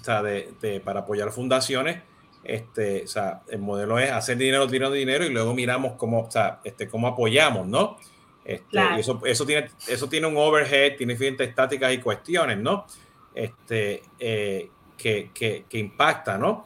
[0.00, 2.02] o sea, de, de- para apoyar fundaciones,
[2.44, 6.30] este, o sea, el modelo es hacer dinero, dinero, dinero y luego miramos cómo, o
[6.30, 7.96] sea, este, cómo apoyamos, ¿no?
[8.44, 8.96] Este, Claro.
[8.96, 12.86] y eso, eso, tiene, eso tiene un overhead, tiene diferentes estáticas y cuestiones, ¿no?
[13.34, 16.64] Este, eh, que, que, que impacta, ¿no?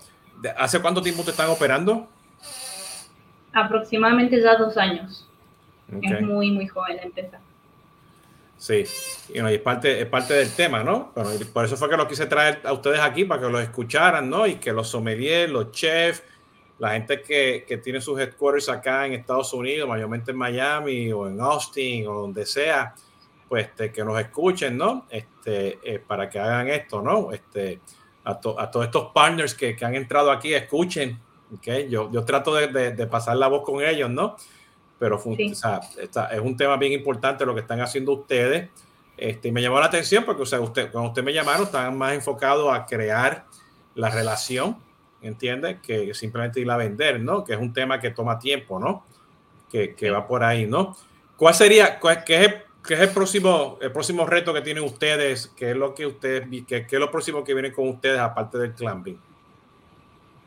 [0.57, 2.09] ¿Hace cuánto tiempo te están operando?
[3.53, 5.29] Aproximadamente ya dos años.
[6.01, 7.39] Es muy, muy joven la empresa.
[8.57, 8.85] Sí,
[9.35, 11.11] y, es, parte, es parte del tema, ¿no?
[11.15, 14.31] Bueno, por eso fue que lo quise traer a ustedes aquí, para que los escucharan,
[14.31, 14.47] ¿no?
[14.47, 16.23] Y que los sommeliers, los chefs,
[16.79, 21.29] la gente que, que tiene sus headquarters acá en Estados Unidos, mayormente en Miami o
[21.29, 22.95] en Austin o donde sea,
[23.49, 25.07] pues este, que nos escuchen, ¿no?
[25.11, 27.33] Este, eh, para que hagan esto, ¿no?
[27.33, 27.81] Este,
[28.25, 31.19] a, to- a todos estos partners que, que han entrado aquí, escuchen,
[31.55, 31.89] ¿ok?
[31.89, 34.37] Yo, yo trato de, de- de pasar la voz con ellos, ¿no?
[34.99, 35.51] Pero Sí.
[35.53, 38.71] o sea, está- es un tema bien importante lo que están haciendo ustedes.
[39.17, 41.97] Este, y me llamó la atención porque o sea, usted, cuando usted me llamaron, estaban
[41.99, 43.45] más enfocados a crear
[43.95, 44.79] la relación,
[45.21, 45.81] ¿entiende?
[45.83, 47.45] Que simplemente ir a vender, ¿no?
[47.45, 49.05] Que es un tema que toma tiempo, ¿no?
[49.71, 50.97] Que, que va por ahí, ¿no?
[51.37, 52.55] ¿Cuál sería, cuál- qué es,
[52.87, 55.47] qué es el próximo, el próximo reto que tienen ustedes?
[55.57, 58.59] ¿Qué es lo que ustedes, qué, qué es lo próximo que viene con ustedes aparte
[58.59, 59.19] del clamping?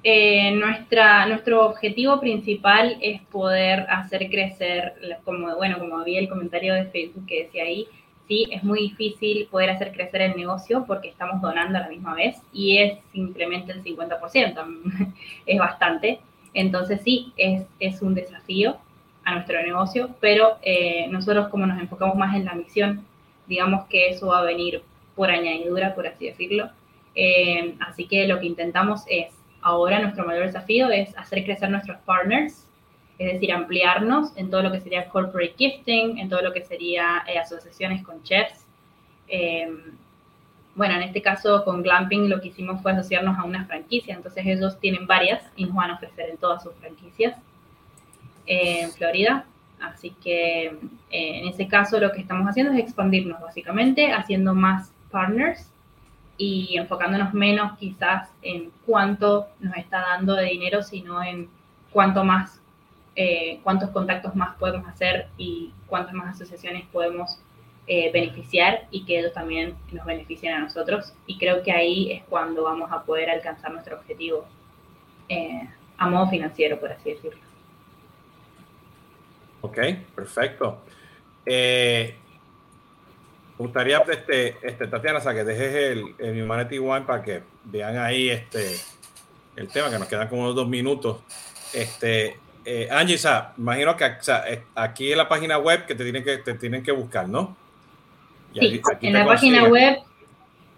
[0.08, 6.76] Eh, nuestra, nuestro objetivo principal es poder hacer crecer, como bueno, como vi el comentario
[6.76, 7.88] de Facebook que decía ahí,
[8.28, 12.14] sí, es muy difícil poder hacer crecer el negocio porque estamos donando a la misma
[12.14, 15.14] vez y es simplemente el 50%,
[15.48, 16.20] es bastante.
[16.54, 18.78] Entonces sí, es, es un desafío
[19.26, 23.04] a nuestro negocio, pero eh, nosotros como nos enfocamos más en la misión,
[23.48, 24.84] digamos que eso va a venir
[25.16, 26.70] por añadidura, por así decirlo.
[27.16, 31.98] Eh, así que lo que intentamos es ahora nuestro mayor desafío es hacer crecer nuestros
[32.06, 32.68] partners,
[33.18, 37.24] es decir, ampliarnos en todo lo que sería corporate gifting, en todo lo que sería
[37.28, 38.64] eh, asociaciones con chefs,
[40.76, 44.46] bueno, en este caso con Glamping lo que hicimos fue asociarnos a una franquicia, entonces
[44.46, 47.36] ellos tienen varias y nos van a ofrecer en todas sus franquicias
[48.46, 49.46] en Florida.
[49.82, 50.78] Así que eh,
[51.10, 55.70] en ese caso lo que estamos haciendo es expandirnos básicamente, haciendo más partners
[56.38, 61.50] y enfocándonos menos quizás en cuánto nos está dando de dinero, sino en
[61.91, 62.60] cuánto más,
[63.16, 67.39] eh, cuántos contactos más podemos hacer y cuántas más asociaciones podemos
[67.88, 71.14] eh, beneficiar y que ellos también nos beneficien a nosotros.
[71.28, 74.46] Y creo que ahí es cuando vamos a poder alcanzar nuestro objetivo
[75.30, 77.45] eh, a modo financiero, por así decirlo.
[79.66, 79.80] Ok,
[80.13, 80.84] perfecto.
[81.43, 82.13] Eh,
[83.57, 88.30] me gustaría, este, este, Tatiana, que dejes el, el Humanity One para que vean ahí
[88.30, 88.76] este,
[89.55, 91.18] el tema, que nos quedan como unos dos minutos.
[91.74, 93.18] Este, eh, Angie,
[93.57, 94.05] imagino que
[94.76, 97.57] aquí en la página web que te tienen que, te tienen que buscar, ¿no?
[98.53, 99.97] sí, en la página web,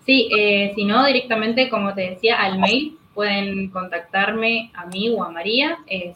[0.06, 5.24] sí, eh, si no, directamente, como te decía, al mail pueden contactarme a mí o
[5.26, 6.16] a María, es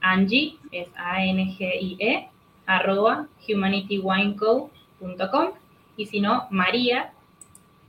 [0.00, 2.28] Angie, es A-N-G-I-E,
[2.66, 5.50] arroba humanitywineco.com
[5.96, 7.12] y si no, María,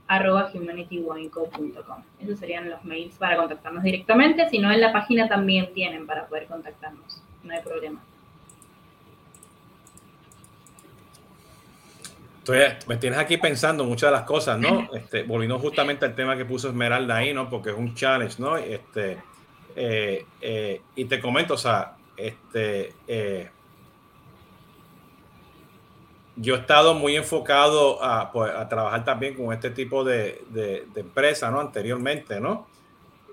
[0.08, 2.02] arroba humanitywineco.com.
[2.20, 6.26] Esos serían los mails para contactarnos directamente, si no, en la página también tienen para
[6.26, 8.00] poder contactarnos, no hay problema.
[12.86, 14.88] me tienes aquí pensando muchas de las cosas, ¿no?
[14.94, 17.48] Este, volviendo justamente al tema que puso Esmeralda ahí, ¿no?
[17.48, 18.56] Porque es un challenge, ¿no?
[18.56, 19.18] Este,
[19.76, 21.96] eh, eh, y te comento, o sea,
[22.26, 23.50] este, eh,
[26.36, 30.86] yo he estado muy enfocado a, pues, a, trabajar también con este tipo de, de,
[30.96, 31.60] empresa, ¿no?
[31.60, 32.66] Anteriormente, ¿no?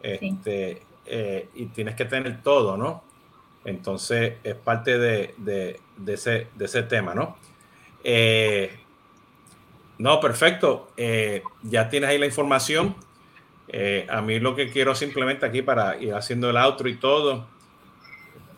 [0.01, 0.81] Este,
[1.55, 3.03] y tienes que tener todo, ¿no?
[3.65, 7.37] Entonces, es parte de, de ese, ese, tema, ¿no?
[8.03, 8.71] Eh,
[9.97, 10.91] no, perfecto.
[10.95, 12.95] Eh, ya tienes ahí la información.
[13.67, 17.47] Eh, a mí lo que quiero simplemente aquí para ir haciendo el outro y todo,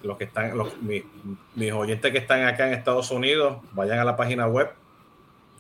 [0.04, 4.48] los que están, mis, oyentes que están acá en Estados Unidos, vayan a la página
[4.48, 4.72] web,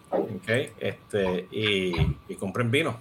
[0.09, 2.99] okay, este, y, compren vino.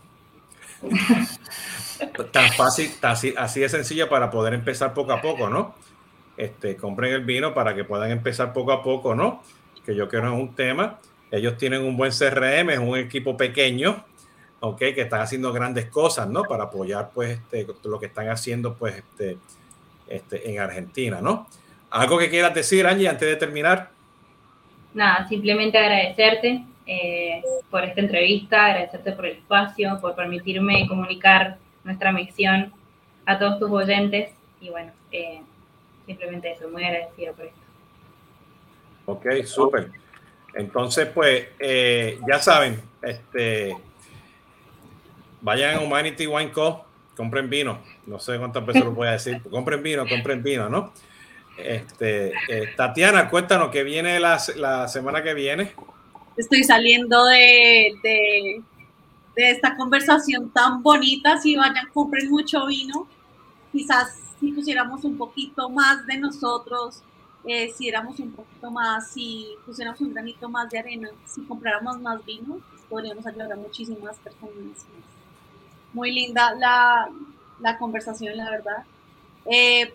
[2.33, 5.75] tan fácil, así, así de sencilla para poder empezar poco a poco, ¿no?
[6.37, 9.43] Este, compren el vino para que puedan empezar poco a poco, ¿no?
[9.85, 10.99] Que yo creo es un tema
[11.31, 14.05] ellos tienen un buen CRM, es un equipo pequeño,
[14.61, 14.79] ¿ok?
[14.79, 16.43] Que están haciendo grandes cosas, ¿no?
[16.45, 19.37] Para apoyar, pues, este, lo que están haciendo, pues, este,
[20.09, 21.47] este, en Argentina, ¿no?
[21.91, 23.91] ¿Algo que quieras decir, Angie, antes de terminar?
[24.95, 32.13] Nada, simplemente agradecerte eh, por esta entrevista, agradecerte por el espacio, por permitirme comunicar nuestra
[32.13, 32.73] misión
[33.27, 34.31] a todos tus oyentes
[34.61, 35.41] y bueno, eh,
[36.07, 37.61] simplemente eso, muy agradecida por esto.
[39.07, 39.91] Ok, súper.
[40.55, 43.77] Entonces, pues, eh, ya saben, este,
[45.41, 46.88] vayan a Humanity Wine Co,
[47.19, 47.81] compren vino.
[48.07, 49.43] No sé cuántas veces lo voy a decir.
[49.51, 50.93] Compren vino, compren vino, ¿no?
[51.59, 54.39] Este, eh, Tatiana, cuéntanos qué viene la,
[54.87, 55.73] semana que viene.
[56.37, 58.63] Estoy saliendo de, de,
[59.35, 61.37] de, esta conversación tan bonita.
[61.39, 63.09] Si vayan, compren mucho vino.
[63.73, 67.03] Quizás si pusiéramos un poquito más de nosotros,
[67.45, 72.01] eh, si éramos un poquito más, si pusiéramos un granito más de arena, si compráramos
[72.01, 74.87] más vino, podríamos ayudar a muchísimas personas.
[75.93, 77.09] Muy linda la,
[77.61, 78.85] la conversación, la verdad.
[79.47, 79.95] Eh,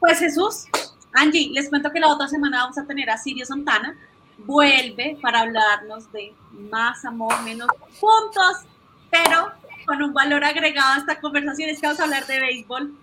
[0.00, 0.66] pues Jesús,
[1.12, 3.96] Angie, les cuento que la otra semana vamos a tener a Sirio Santana.
[4.38, 7.68] Vuelve para hablarnos de más amor, menos
[8.00, 8.64] puntos,
[9.10, 9.52] pero
[9.86, 12.94] con un valor agregado a esta conversación es que vamos a hablar de béisbol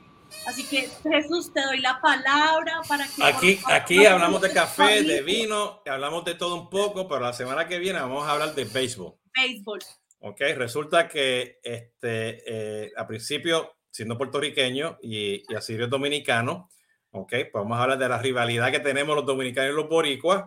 [0.45, 3.23] Así que Jesús, te doy la palabra para que...
[3.23, 7.67] Aquí, aquí hablamos de café, de vino, hablamos de todo un poco, pero la semana
[7.67, 9.15] que viene vamos a hablar de béisbol.
[9.33, 9.79] Béisbol.
[10.25, 12.43] Ok, resulta que este,
[12.85, 16.69] eh, a principio, siendo puertorriqueño y, y asirio dominicano,
[17.11, 20.45] ok, pues hablar de la rivalidad que tenemos los dominicanos y los boricuas,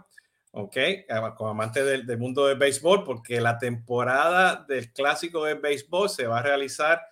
[0.52, 0.76] ok,
[1.36, 6.26] como amantes del, del mundo del béisbol, porque la temporada del clásico de béisbol se
[6.26, 7.02] va a realizar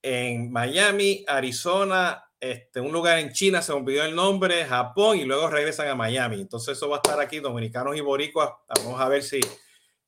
[0.00, 5.26] en Miami, Arizona, este, un lugar en China, se me olvidó el nombre, Japón, y
[5.26, 6.40] luego regresan a Miami.
[6.40, 8.48] Entonces eso va a estar aquí, dominicanos y boricuas.
[8.82, 9.40] Vamos a ver si,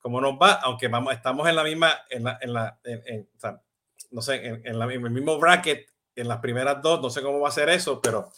[0.05, 2.79] cómo nos va, aunque vamos, estamos en la misma, en la, en la
[4.11, 7.49] no sé, en, en, el mismo bracket, en las primeras dos, no sé cómo va
[7.49, 8.31] a ser eso, pero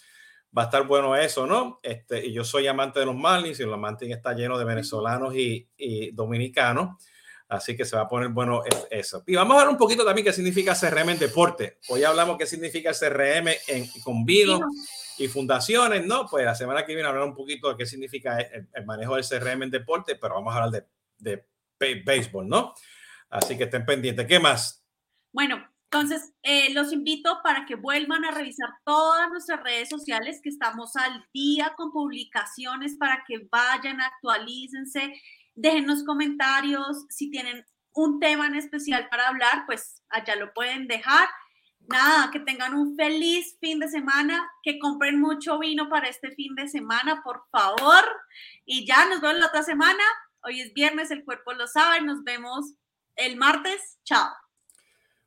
[0.57, 1.81] va a estar bueno eso, ¿no?
[1.83, 5.35] Este, y yo soy amante de los Marlins y los Marlins está lleno de venezolanos
[5.35, 7.03] y, y dominicanos.
[7.49, 9.25] Así que se va a poner bueno eso.
[9.27, 11.79] Y vamos a ver un poquito también qué significa CRM en deporte.
[11.89, 14.61] Hoy hablamos qué significa CRM en, con vino
[15.19, 16.29] y fundaciones, ¿no?
[16.29, 19.65] Pues la semana que viene hablar un poquito de qué significa el, manejo del CRM
[19.65, 20.87] en deporte, pero vamos a hablar
[21.19, 21.45] de,
[21.79, 22.75] béisbol, ¿no?
[23.31, 24.27] Así que estén pendientes.
[24.27, 24.85] ¿Qué más?
[25.33, 30.49] Bueno, entonces eh, los invito para que vuelvan a revisar todas nuestras redes sociales, que
[30.49, 35.21] estamos al día con publicaciones para que vayan, actualícense,
[35.55, 37.07] déjenos comentarios.
[37.09, 37.65] Si tienen
[37.95, 41.29] un tema en especial para hablar, pues allá lo pueden dejar.
[41.89, 46.55] Nada, que tengan un feliz fin de semana, que compren mucho vino para este fin
[46.57, 48.05] de semana, por favor.
[48.65, 50.03] Y ya nos vemos la otra semana.
[50.47, 52.01] Hoy es viernes, el cuerpo lo sabe.
[52.03, 52.75] Nos vemos
[53.17, 53.99] el martes.
[54.05, 54.29] Chao.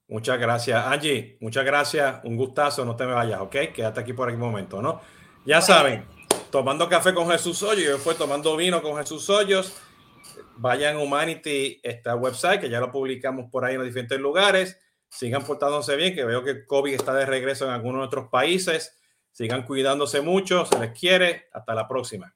[0.08, 1.38] Muchas gracias, Angie.
[1.42, 2.22] Muchas gracias.
[2.24, 2.86] Un gustazo.
[2.86, 3.56] No te me vayas, ¿ok?
[3.74, 5.02] Quédate aquí por aquí un momento, ¿no?
[5.46, 6.06] Ya saben,
[6.52, 7.86] tomando café con Jesús Hoyos.
[7.86, 9.78] Yo fue tomando vino con Jesús Hoyos.
[10.56, 14.80] Vayan a Humanity, esta website, que ya lo publicamos por ahí en los diferentes lugares
[15.10, 18.98] sigan portándose bien, que veo que COVID está de regreso en algunos otros países.
[19.32, 21.48] Sigan cuidándose mucho, se les quiere.
[21.54, 22.36] Hasta la próxima.